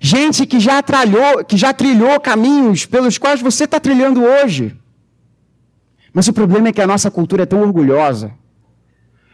Gente 0.00 0.46
que 0.46 0.60
já 0.60 0.80
trilhou, 0.80 1.44
que 1.44 1.56
já 1.56 1.72
trilhou 1.72 2.20
caminhos 2.20 2.86
pelos 2.86 3.18
quais 3.18 3.40
você 3.42 3.64
está 3.64 3.80
trilhando 3.80 4.22
hoje. 4.22 4.77
Mas 6.18 6.26
o 6.26 6.32
problema 6.32 6.66
é 6.66 6.72
que 6.72 6.80
a 6.80 6.86
nossa 6.86 7.12
cultura 7.12 7.44
é 7.44 7.46
tão 7.46 7.62
orgulhosa, 7.62 8.32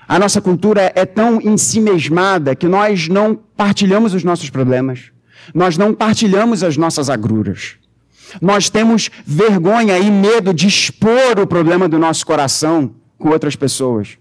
a 0.07 0.19
nossa 0.19 0.39
cultura 0.43 0.93
é 0.95 1.07
tão 1.07 1.41
ensimesmada 1.41 2.55
que 2.55 2.69
nós 2.69 3.09
não 3.09 3.35
partilhamos 3.35 4.13
os 4.13 4.23
nossos 4.23 4.51
problemas, 4.51 5.11
nós 5.55 5.79
não 5.79 5.95
partilhamos 5.95 6.63
as 6.63 6.77
nossas 6.77 7.09
agruras. 7.09 7.77
Nós 8.39 8.69
temos 8.69 9.11
vergonha 9.25 9.99
e 9.99 10.11
medo 10.11 10.53
de 10.53 10.67
expor 10.67 11.41
o 11.41 11.47
problema 11.47 11.89
do 11.89 11.99
nosso 11.99 12.27
coração 12.27 12.95
com 13.17 13.31
outras 13.31 13.57
pessoas. 13.57 14.19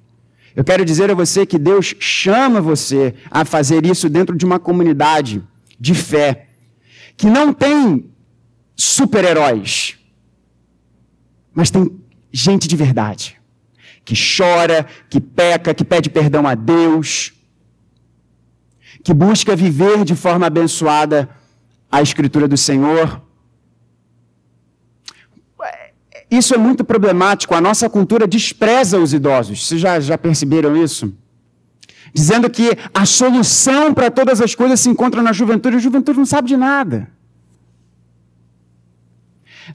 Eu 0.55 0.63
quero 0.63 0.85
dizer 0.85 1.11
a 1.11 1.15
você 1.15 1.45
que 1.45 1.59
Deus 1.59 1.93
chama 1.99 2.61
você 2.61 3.13
a 3.29 3.43
fazer 3.43 3.85
isso 3.85 4.07
dentro 4.07 4.37
de 4.37 4.45
uma 4.45 4.57
comunidade 4.57 5.43
de 5.77 5.93
fé 5.93 6.47
que 7.17 7.29
não 7.29 7.51
tem 7.51 8.09
super-heróis, 8.73 9.97
mas 11.53 11.69
tem 11.69 12.01
gente 12.33 12.67
de 12.67 12.75
verdade, 12.75 13.39
que 14.03 14.15
chora, 14.15 14.87
que 15.07 15.21
peca, 15.21 15.73
que 15.73 15.85
pede 15.85 16.09
perdão 16.09 16.47
a 16.47 16.55
Deus, 16.55 17.31
que 19.03 19.13
busca 19.13 19.55
viver 19.55 20.03
de 20.03 20.15
forma 20.15 20.47
abençoada 20.47 21.29
a 21.91 22.01
Escritura 22.01 22.47
do 22.47 22.57
Senhor. 22.57 23.21
Isso 26.31 26.55
é 26.55 26.57
muito 26.57 26.83
problemático. 26.83 27.53
A 27.53 27.61
nossa 27.61 27.87
cultura 27.87 28.25
despreza 28.25 28.97
os 28.97 29.13
idosos. 29.13 29.67
Vocês 29.67 29.79
já, 29.79 29.99
já 29.99 30.17
perceberam 30.17 30.75
isso? 30.75 31.13
Dizendo 32.11 32.49
que 32.49 32.71
a 32.91 33.05
solução 33.05 33.93
para 33.93 34.09
todas 34.09 34.41
as 34.41 34.55
coisas 34.55 34.79
se 34.79 34.89
encontra 34.89 35.21
na 35.21 35.31
juventude. 35.31 35.75
A 35.75 35.79
juventude 35.79 36.17
não 36.17 36.25
sabe 36.25 36.47
de 36.47 36.57
nada. 36.57 37.07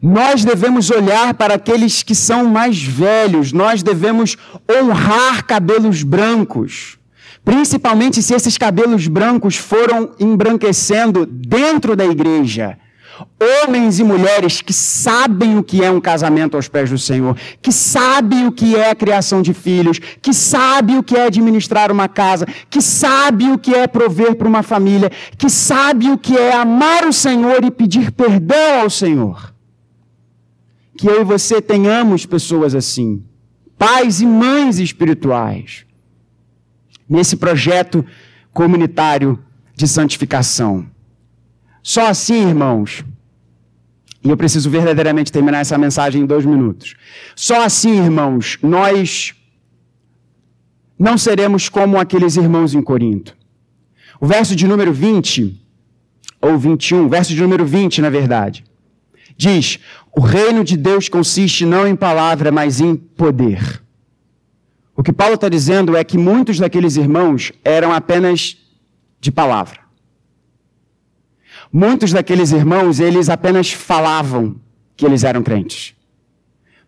Nós 0.03 0.45
devemos 0.45 0.91
olhar 0.91 1.35
para 1.35 1.55
aqueles 1.55 2.03
que 2.03 2.15
são 2.15 2.45
mais 2.47 2.83
velhos, 2.83 3.53
nós 3.53 3.83
devemos 3.83 4.37
honrar 4.71 5.45
cabelos 5.45 6.03
brancos, 6.03 6.99
principalmente 7.45 8.23
se 8.23 8.35
esses 8.35 8.59
cabelos 8.59 9.09
brancos 9.09 9.57
foram 9.57 10.11
embranquecendo 10.21 11.25
dentro 11.25 11.97
da 11.97 12.05
igreja. 12.05 12.77
Homens 13.65 13.99
e 13.99 14.05
mulheres 14.05 14.61
que 14.61 14.73
sabem 14.73 15.59
o 15.59 15.63
que 15.65 15.83
é 15.83 15.91
um 15.91 16.01
casamento 16.01 16.57
aos 16.57 16.69
pés 16.69 16.89
do 16.89 16.99
Senhor, 16.99 17.37
que 17.61 17.73
sabem 17.73 18.47
o 18.47 18.53
que 18.53 18.77
é 18.77 18.91
a 18.91 18.95
criação 18.95 19.43
de 19.43 19.53
filhos, 19.53 19.99
que 20.23 20.33
sabem 20.33 20.99
o 20.99 21.03
que 21.03 21.17
é 21.17 21.27
administrar 21.27 21.91
uma 21.91 22.07
casa, 22.07 22.47
que 22.71 22.81
sabem 22.81 23.51
o 23.51 23.59
que 23.59 23.75
é 23.75 23.89
prover 23.89 24.37
para 24.37 24.47
uma 24.47 24.63
família, 24.63 25.11
que 25.37 25.51
sabem 25.51 26.13
o 26.13 26.19
que 26.19 26.37
é 26.37 26.53
amar 26.53 27.09
o 27.09 27.13
Senhor 27.13 27.65
e 27.65 27.73
pedir 27.73 28.13
perdão 28.13 28.83
ao 28.83 28.91
Senhor 28.91 29.58
que 30.99 31.07
eu 31.07 31.21
e 31.21 31.25
você 31.25 31.63
tenhamos 31.63 32.27
pessoas 32.27 32.75
assim, 32.75 33.23
pais 33.79 34.21
e 34.21 34.27
mães 34.27 34.81
espirituais, 34.81 35.87
nesse 37.09 37.37
projeto 37.37 38.05
comunitário 38.53 39.39
de 39.77 39.87
santificação. 39.87 40.85
Só 41.85 42.09
assim, 42.09 42.49
irmãos, 42.49 43.05
e 44.25 44.29
eu 44.29 44.37
preciso 44.37 44.69
verdadeiramente 44.69 45.31
terminar 45.31 45.61
essa 45.61 45.79
mensagem 45.79 46.23
em 46.23 46.27
dois 46.27 46.45
minutos. 46.45 46.97
Só 47.37 47.65
assim, 47.65 47.97
irmãos, 47.97 48.59
nós 48.61 49.37
não 50.99 51.17
seremos 51.17 51.69
como 51.69 51.97
aqueles 51.97 52.35
irmãos 52.35 52.75
em 52.75 52.83
Corinto. 52.83 53.37
O 54.21 54.27
verso 54.27 54.57
de 54.57 54.67
número 54.67 54.93
20, 54.93 55.65
ou 56.43 56.59
21, 56.59 57.09
verso 57.09 57.33
de 57.33 57.41
número 57.41 57.65
20, 57.65 58.03
na 58.03 58.11
verdade, 58.11 58.65
diz: 59.39 59.79
o 60.15 60.21
reino 60.21 60.65
de 60.65 60.77
Deus 60.77 61.09
consiste 61.09 61.65
não 61.65 61.87
em 61.87 61.95
palavra, 61.95 62.51
mas 62.51 62.81
em 62.81 62.97
poder. 62.97 63.81
O 64.97 65.03
que 65.03 65.13
Paulo 65.13 65.37
está 65.37 65.49
dizendo 65.49 65.97
é 65.97 66.03
que 66.03 66.19
muitos 66.19 66.59
daqueles 66.59 66.97
irmãos 66.97 67.53
eram 67.65 67.93
apenas 67.93 68.59
de 69.21 69.31
palavra. 69.31 69.79
Muitos 71.73 72.11
daqueles 72.13 72.51
irmãos, 72.51 72.99
eles 72.99 73.29
apenas 73.29 73.71
falavam 73.71 74.57
que 74.97 75.07
eles 75.07 75.23
eram 75.23 75.43
crentes. 75.43 75.95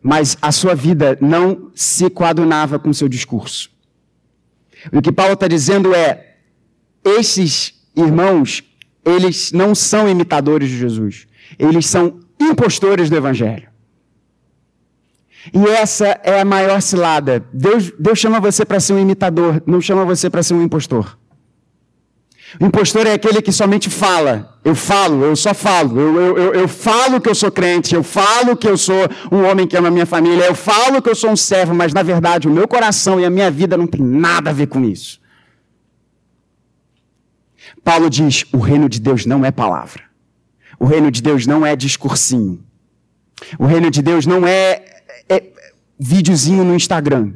Mas 0.02 0.36
a 0.42 0.50
sua 0.50 0.74
vida 0.74 1.16
não 1.20 1.70
se 1.74 2.10
coadunava 2.10 2.78
com 2.80 2.90
o 2.90 2.94
seu 2.94 3.08
discurso. 3.08 3.70
O 4.92 5.00
que 5.00 5.12
Paulo 5.12 5.34
está 5.34 5.46
dizendo 5.46 5.94
é: 5.94 6.38
esses 7.04 7.74
irmãos, 7.94 8.64
eles 9.04 9.52
não 9.52 9.72
são 9.72 10.08
imitadores 10.08 10.68
de 10.68 10.78
Jesus. 10.78 11.28
Eles 11.58 11.86
são 11.86 12.18
impostores 12.40 13.10
do 13.10 13.16
Evangelho. 13.16 13.68
E 15.54 15.66
essa 15.68 16.20
é 16.22 16.40
a 16.40 16.44
maior 16.44 16.82
cilada. 16.82 17.44
Deus, 17.52 17.92
Deus 17.98 18.18
chama 18.18 18.40
você 18.40 18.64
para 18.64 18.80
ser 18.80 18.92
um 18.92 18.98
imitador, 18.98 19.62
não 19.66 19.80
chama 19.80 20.04
você 20.04 20.28
para 20.28 20.42
ser 20.42 20.54
um 20.54 20.62
impostor. 20.62 21.18
O 22.58 22.66
impostor 22.66 23.06
é 23.06 23.12
aquele 23.12 23.40
que 23.40 23.52
somente 23.52 23.88
fala. 23.88 24.58
Eu 24.64 24.74
falo, 24.74 25.24
eu 25.24 25.36
só 25.36 25.54
falo. 25.54 25.98
Eu, 26.00 26.16
eu, 26.16 26.36
eu, 26.36 26.54
eu, 26.54 26.68
falo 26.68 27.20
que 27.20 27.28
eu 27.28 27.34
sou 27.34 27.50
crente, 27.50 27.94
eu 27.94 28.02
falo 28.02 28.56
que 28.56 28.68
eu 28.68 28.76
sou 28.76 29.08
um 29.30 29.44
homem 29.48 29.66
que 29.66 29.76
ama 29.76 29.88
a 29.88 29.90
minha 29.90 30.06
família, 30.06 30.44
eu 30.44 30.54
falo 30.54 31.00
que 31.00 31.08
eu 31.08 31.14
sou 31.14 31.30
um 31.30 31.36
servo, 31.36 31.74
mas 31.74 31.92
na 31.94 32.02
verdade 32.02 32.48
o 32.48 32.50
meu 32.50 32.66
coração 32.66 33.20
e 33.20 33.24
a 33.24 33.30
minha 33.30 33.50
vida 33.50 33.76
não 33.76 33.86
tem 33.86 34.02
nada 34.02 34.50
a 34.50 34.52
ver 34.52 34.66
com 34.66 34.84
isso. 34.84 35.20
Paulo 37.84 38.10
diz: 38.10 38.44
o 38.52 38.58
reino 38.58 38.88
de 38.88 39.00
Deus 39.00 39.24
não 39.24 39.44
é 39.44 39.52
palavra. 39.52 40.09
O 40.80 40.86
reino 40.86 41.10
de 41.10 41.20
Deus 41.20 41.46
não 41.46 41.64
é 41.64 41.76
discursinho. 41.76 42.64
O 43.58 43.66
reino 43.66 43.90
de 43.90 44.00
Deus 44.00 44.24
não 44.24 44.46
é, 44.46 45.02
é 45.28 45.52
videozinho 45.98 46.64
no 46.64 46.74
Instagram. 46.74 47.34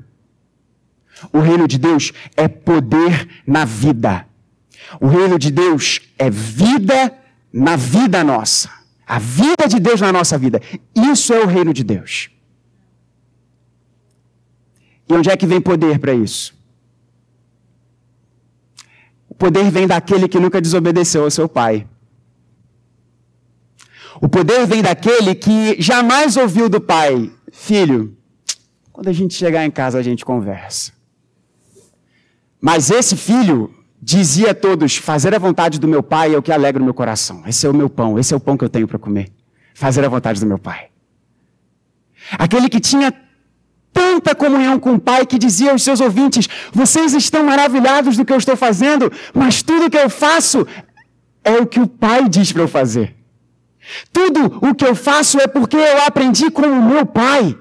O 1.30 1.40
reino 1.40 1.68
de 1.68 1.78
Deus 1.78 2.12
é 2.36 2.48
poder 2.48 3.28
na 3.46 3.66
vida. 3.66 4.26
O 4.98 5.06
reino 5.06 5.38
de 5.38 5.50
Deus 5.50 6.00
é 6.18 6.30
vida 6.30 7.14
na 7.52 7.76
vida 7.76 8.24
nossa. 8.24 8.70
A 9.06 9.18
vida 9.18 9.68
de 9.68 9.78
Deus 9.78 10.00
na 10.00 10.10
nossa 10.10 10.38
vida. 10.38 10.62
Isso 10.94 11.34
é 11.34 11.40
o 11.40 11.46
reino 11.46 11.74
de 11.74 11.84
Deus. 11.84 12.30
E 15.06 15.12
onde 15.12 15.28
é 15.28 15.36
que 15.36 15.46
vem 15.46 15.60
poder 15.60 15.98
para 15.98 16.14
isso? 16.14 16.54
O 19.28 19.34
poder 19.34 19.70
vem 19.70 19.86
daquele 19.86 20.28
que 20.28 20.40
nunca 20.40 20.62
desobedeceu 20.62 21.24
ao 21.24 21.30
seu 21.30 21.46
pai. 21.46 21.86
O 24.24 24.28
poder 24.28 24.66
vem 24.66 24.80
daquele 24.80 25.34
que 25.34 25.76
jamais 25.78 26.38
ouviu 26.38 26.66
do 26.66 26.80
pai: 26.80 27.30
Filho, 27.52 28.16
quando 28.90 29.08
a 29.08 29.12
gente 29.12 29.34
chegar 29.34 29.66
em 29.66 29.70
casa 29.70 29.98
a 29.98 30.02
gente 30.02 30.24
conversa. 30.24 30.92
Mas 32.58 32.90
esse 32.90 33.16
filho 33.16 33.70
dizia 34.00 34.52
a 34.52 34.54
todos: 34.54 34.96
Fazer 34.96 35.34
a 35.34 35.38
vontade 35.38 35.78
do 35.78 35.86
meu 35.86 36.02
pai 36.02 36.34
é 36.34 36.38
o 36.38 36.42
que 36.42 36.50
alegra 36.50 36.80
o 36.80 36.84
meu 36.86 36.94
coração. 36.94 37.42
Esse 37.46 37.66
é 37.66 37.68
o 37.68 37.74
meu 37.74 37.90
pão, 37.90 38.18
esse 38.18 38.32
é 38.32 38.36
o 38.38 38.40
pão 38.40 38.56
que 38.56 38.64
eu 38.64 38.68
tenho 38.70 38.88
para 38.88 38.98
comer. 38.98 39.30
Fazer 39.74 40.02
a 40.02 40.08
vontade 40.08 40.40
do 40.40 40.46
meu 40.46 40.58
pai. 40.58 40.88
Aquele 42.38 42.70
que 42.70 42.80
tinha 42.80 43.12
tanta 43.92 44.34
comunhão 44.34 44.80
com 44.80 44.94
o 44.94 44.98
Pai 44.98 45.26
que 45.26 45.38
dizia 45.38 45.72
aos 45.72 45.82
seus 45.82 46.00
ouvintes: 46.00 46.48
Vocês 46.72 47.12
estão 47.12 47.44
maravilhados 47.44 48.16
do 48.16 48.24
que 48.24 48.32
eu 48.32 48.38
estou 48.38 48.56
fazendo, 48.56 49.12
mas 49.34 49.62
tudo 49.62 49.90
que 49.90 49.98
eu 49.98 50.08
faço 50.08 50.66
é 51.44 51.58
o 51.58 51.66
que 51.66 51.78
o 51.78 51.86
Pai 51.86 52.26
diz 52.26 52.50
para 52.52 52.62
eu 52.62 52.68
fazer. 52.68 53.23
Tudo 54.12 54.58
o 54.60 54.74
que 54.74 54.84
eu 54.84 54.94
faço 54.94 55.38
é 55.40 55.46
porque 55.46 55.76
eu 55.76 56.02
aprendi 56.06 56.50
com 56.50 56.66
o 56.66 56.82
meu 56.82 57.04
Pai. 57.04 57.56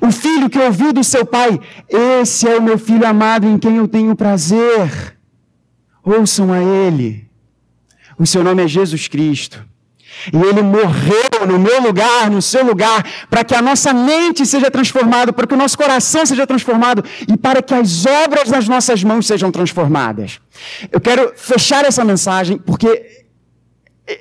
O 0.00 0.10
filho 0.10 0.50
que 0.50 0.58
ouviu 0.58 0.92
do 0.92 1.04
seu 1.04 1.24
pai, 1.24 1.60
esse 1.88 2.48
é 2.48 2.56
o 2.56 2.62
meu 2.62 2.76
filho 2.76 3.06
amado 3.06 3.46
em 3.46 3.56
quem 3.56 3.76
eu 3.76 3.86
tenho 3.86 4.16
prazer. 4.16 5.16
Ouçam 6.02 6.52
a 6.52 6.60
ele. 6.60 7.28
O 8.18 8.26
seu 8.26 8.42
nome 8.42 8.64
é 8.64 8.68
Jesus 8.68 9.06
Cristo. 9.06 9.64
E 10.32 10.36
ele 10.36 10.62
morreu 10.62 11.46
no 11.46 11.58
meu 11.58 11.80
lugar, 11.80 12.30
no 12.30 12.40
seu 12.40 12.64
lugar, 12.64 13.04
para 13.28 13.44
que 13.44 13.54
a 13.54 13.60
nossa 13.60 13.92
mente 13.92 14.46
seja 14.46 14.70
transformada, 14.70 15.32
para 15.32 15.46
que 15.46 15.54
o 15.54 15.56
nosso 15.56 15.76
coração 15.76 16.24
seja 16.24 16.46
transformado 16.46 17.04
e 17.28 17.36
para 17.36 17.62
que 17.62 17.74
as 17.74 18.06
obras 18.06 18.48
das 18.48 18.66
nossas 18.66 19.04
mãos 19.04 19.26
sejam 19.26 19.52
transformadas. 19.52 20.40
Eu 20.90 21.00
quero 21.00 21.32
fechar 21.36 21.84
essa 21.84 22.04
mensagem 22.04 22.56
porque 22.56 23.25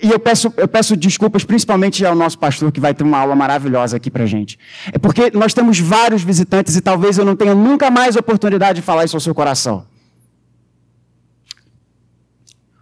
e 0.01 0.09
eu 0.09 0.19
peço, 0.19 0.51
eu 0.57 0.67
peço 0.67 0.95
desculpas 0.95 1.43
principalmente 1.43 2.03
ao 2.03 2.15
nosso 2.15 2.39
pastor 2.39 2.71
que 2.71 2.79
vai 2.79 2.93
ter 2.93 3.03
uma 3.03 3.19
aula 3.19 3.35
maravilhosa 3.35 3.97
aqui 3.97 4.09
para 4.09 4.25
gente. 4.25 4.57
É 4.91 4.97
porque 4.97 5.29
nós 5.31 5.53
temos 5.53 5.79
vários 5.79 6.23
visitantes 6.23 6.75
e 6.75 6.81
talvez 6.81 7.19
eu 7.19 7.25
não 7.25 7.35
tenha 7.35 7.53
nunca 7.53 7.91
mais 7.91 8.15
oportunidade 8.15 8.79
de 8.79 8.85
falar 8.85 9.05
isso 9.05 9.15
ao 9.15 9.19
seu 9.19 9.35
coração. 9.35 9.85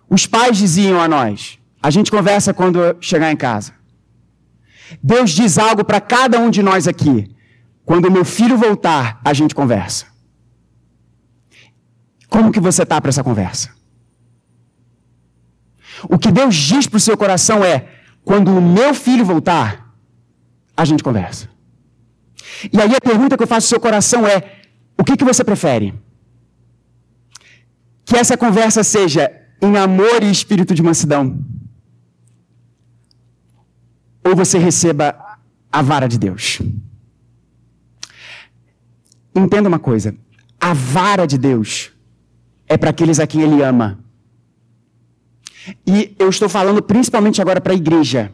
Os 0.10 0.26
pais 0.26 0.58
diziam 0.58 1.02
a 1.02 1.08
nós: 1.08 1.60
a 1.82 1.90
gente 1.90 2.10
conversa 2.10 2.54
quando 2.54 2.96
chegar 3.02 3.32
em 3.32 3.36
casa. 3.36 3.74
Deus 5.02 5.32
diz 5.32 5.58
algo 5.58 5.84
para 5.84 6.00
cada 6.00 6.40
um 6.40 6.50
de 6.50 6.64
nós 6.64 6.88
aqui. 6.88 7.30
Quando 7.86 8.10
meu 8.10 8.24
filho 8.24 8.58
voltar, 8.58 9.20
a 9.26 9.34
gente 9.34 9.54
conversa. 9.54 10.06
Como 12.30 12.52
que 12.52 12.60
você 12.60 12.84
está 12.84 13.02
para 13.02 13.10
essa 13.10 13.24
conversa? 13.24 13.83
O 16.10 16.18
que 16.18 16.32
Deus 16.32 16.56
diz 16.56 16.88
para 16.88 16.98
o 16.98 17.00
seu 17.00 17.18
coração 17.18 17.64
é: 17.64 17.88
quando 18.24 18.56
o 18.56 18.62
meu 18.62 18.94
filho 18.94 19.26
voltar, 19.26 19.94
a 20.76 20.86
gente 20.86 21.04
conversa. 21.04 21.50
E 22.72 22.80
aí 22.80 22.96
a 22.96 23.02
pergunta 23.02 23.38
que 23.38 23.44
eu 23.44 23.48
faço 23.48 23.68
ao 23.68 23.70
seu 23.70 23.80
coração 23.80 24.28
é: 24.28 24.62
o 24.98 25.04
que, 25.04 25.18
que 25.18 25.26
você 25.26 25.44
prefere? 25.44 25.94
Que 28.06 28.18
essa 28.18 28.38
conversa 28.38 28.84
seja 28.84 29.32
em 29.62 29.78
amor 29.78 30.22
e 30.22 30.30
espírito 30.30 30.76
de 30.76 30.84
mansidão 30.84 31.40
ou 34.24 34.36
você 34.36 34.58
receba 34.58 35.16
a 35.72 35.82
vara 35.82 36.08
de 36.08 36.18
Deus. 36.18 36.62
Entenda 39.36 39.68
uma 39.68 39.80
coisa: 39.80 40.16
a 40.60 40.74
vara 40.74 41.26
de 41.26 41.38
Deus 41.38 41.92
é 42.68 42.78
para 42.78 42.92
aqueles 42.92 43.20
a 43.20 43.28
quem 43.28 43.42
Ele 43.42 43.62
ama. 43.62 44.03
E 45.86 46.16
eu 46.20 46.30
estou 46.30 46.50
falando 46.50 46.82
principalmente 46.82 47.42
agora 47.42 47.62
para 47.62 47.74
a 47.74 47.76
igreja. 47.76 48.32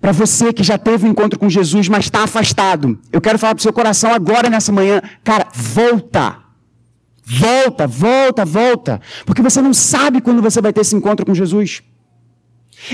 Para 0.00 0.12
você 0.12 0.52
que 0.52 0.62
já 0.62 0.76
teve 0.76 1.06
um 1.06 1.10
encontro 1.10 1.38
com 1.38 1.48
Jesus, 1.48 1.88
mas 1.88 2.04
está 2.04 2.24
afastado. 2.24 2.98
Eu 3.12 3.20
quero 3.20 3.38
falar 3.38 3.54
para 3.54 3.60
o 3.60 3.62
seu 3.62 3.72
coração 3.72 4.12
agora, 4.12 4.50
nessa 4.50 4.70
manhã. 4.70 5.00
Cara, 5.24 5.46
volta. 5.54 6.38
Volta, 7.24 7.86
volta, 7.86 8.44
volta. 8.44 9.00
Porque 9.24 9.42
você 9.42 9.60
não 9.60 9.74
sabe 9.74 10.20
quando 10.20 10.42
você 10.42 10.60
vai 10.60 10.72
ter 10.72 10.82
esse 10.82 10.94
encontro 10.94 11.26
com 11.26 11.34
Jesus. 11.34 11.82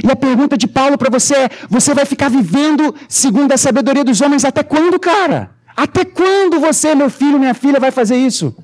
E 0.03 0.11
a 0.11 0.17
pergunta 0.17 0.57
de 0.57 0.67
Paulo 0.67 0.97
para 0.97 1.11
você 1.11 1.35
é: 1.35 1.51
você 1.69 1.95
vai 1.95 2.05
ficar 2.05 2.29
vivendo 2.29 2.95
segundo 3.09 3.53
a 3.53 3.57
sabedoria 3.57 4.05
dos 4.05 4.21
homens 4.21 4.45
até 4.45 4.63
quando, 4.63 4.99
cara? 4.99 5.51
Até 5.77 6.05
quando 6.05 6.61
você, 6.61 6.95
meu 6.95 7.11
filho, 7.11 7.39
minha 7.39 7.55
filha, 7.55 7.81
vai 7.81 7.91
fazer 7.91 8.17
isso? 8.17 8.57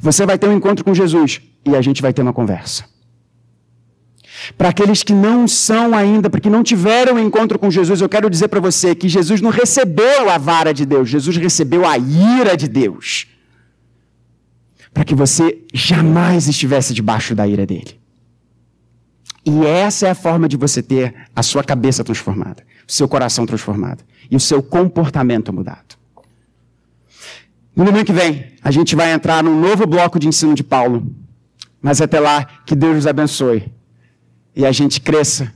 Você 0.00 0.24
vai 0.24 0.38
ter 0.38 0.48
um 0.48 0.52
encontro 0.52 0.84
com 0.84 0.94
Jesus 0.94 1.40
e 1.64 1.74
a 1.74 1.82
gente 1.82 2.00
vai 2.00 2.12
ter 2.12 2.22
uma 2.22 2.32
conversa. 2.32 2.84
Para 4.56 4.70
aqueles 4.70 5.02
que 5.02 5.12
não 5.12 5.46
são 5.46 5.94
ainda, 5.94 6.30
porque 6.30 6.48
não 6.48 6.62
tiveram 6.62 7.18
encontro 7.18 7.58
com 7.58 7.70
Jesus, 7.70 8.00
eu 8.00 8.08
quero 8.08 8.30
dizer 8.30 8.48
para 8.48 8.60
você 8.60 8.94
que 8.94 9.08
Jesus 9.08 9.40
não 9.40 9.50
recebeu 9.50 10.30
a 10.30 10.38
vara 10.38 10.72
de 10.72 10.86
Deus, 10.86 11.08
Jesus 11.08 11.36
recebeu 11.36 11.86
a 11.86 11.98
ira 11.98 12.56
de 12.56 12.68
Deus. 12.68 13.26
Para 14.92 15.04
que 15.04 15.14
você 15.14 15.64
jamais 15.72 16.48
estivesse 16.48 16.92
debaixo 16.92 17.34
da 17.34 17.46
ira 17.46 17.66
dele. 17.66 18.00
E 19.44 19.64
essa 19.64 20.08
é 20.08 20.10
a 20.10 20.14
forma 20.14 20.48
de 20.48 20.56
você 20.56 20.82
ter 20.82 21.14
a 21.34 21.42
sua 21.42 21.64
cabeça 21.64 22.04
transformada, 22.04 22.62
o 22.86 22.92
seu 22.92 23.08
coração 23.08 23.46
transformado 23.46 24.04
e 24.30 24.36
o 24.36 24.40
seu 24.40 24.62
comportamento 24.62 25.52
mudado. 25.52 25.96
No 27.74 27.84
domingo 27.84 28.04
que 28.04 28.12
vem, 28.12 28.46
a 28.62 28.70
gente 28.70 28.94
vai 28.94 29.12
entrar 29.12 29.42
num 29.42 29.58
novo 29.58 29.86
bloco 29.86 30.18
de 30.18 30.28
ensino 30.28 30.54
de 30.54 30.62
Paulo. 30.62 31.06
Mas 31.80 32.02
até 32.02 32.20
lá, 32.20 32.44
que 32.66 32.74
Deus 32.74 32.96
nos 32.96 33.06
abençoe 33.06 33.72
e 34.54 34.66
a 34.66 34.72
gente 34.72 35.00
cresça 35.00 35.52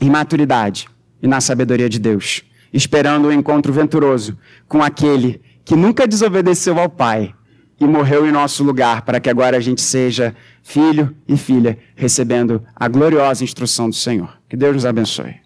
em 0.00 0.10
maturidade 0.10 0.88
e 1.22 1.26
na 1.26 1.40
sabedoria 1.40 1.88
de 1.88 1.98
Deus, 1.98 2.42
esperando 2.72 3.26
o 3.26 3.28
um 3.28 3.32
encontro 3.32 3.72
venturoso 3.72 4.36
com 4.68 4.82
aquele 4.82 5.40
que 5.64 5.76
nunca 5.76 6.06
desobedeceu 6.06 6.78
ao 6.78 6.88
Pai 6.88 7.34
e 7.78 7.86
morreu 7.86 8.26
em 8.26 8.32
nosso 8.32 8.62
lugar, 8.62 9.02
para 9.02 9.18
que 9.18 9.30
agora 9.30 9.56
a 9.56 9.60
gente 9.60 9.80
seja 9.80 10.34
filho 10.62 11.14
e 11.26 11.36
filha, 11.36 11.78
recebendo 11.96 12.62
a 12.76 12.86
gloriosa 12.88 13.42
instrução 13.42 13.88
do 13.88 13.96
Senhor. 13.96 14.38
Que 14.48 14.56
Deus 14.56 14.74
nos 14.74 14.86
abençoe. 14.86 15.36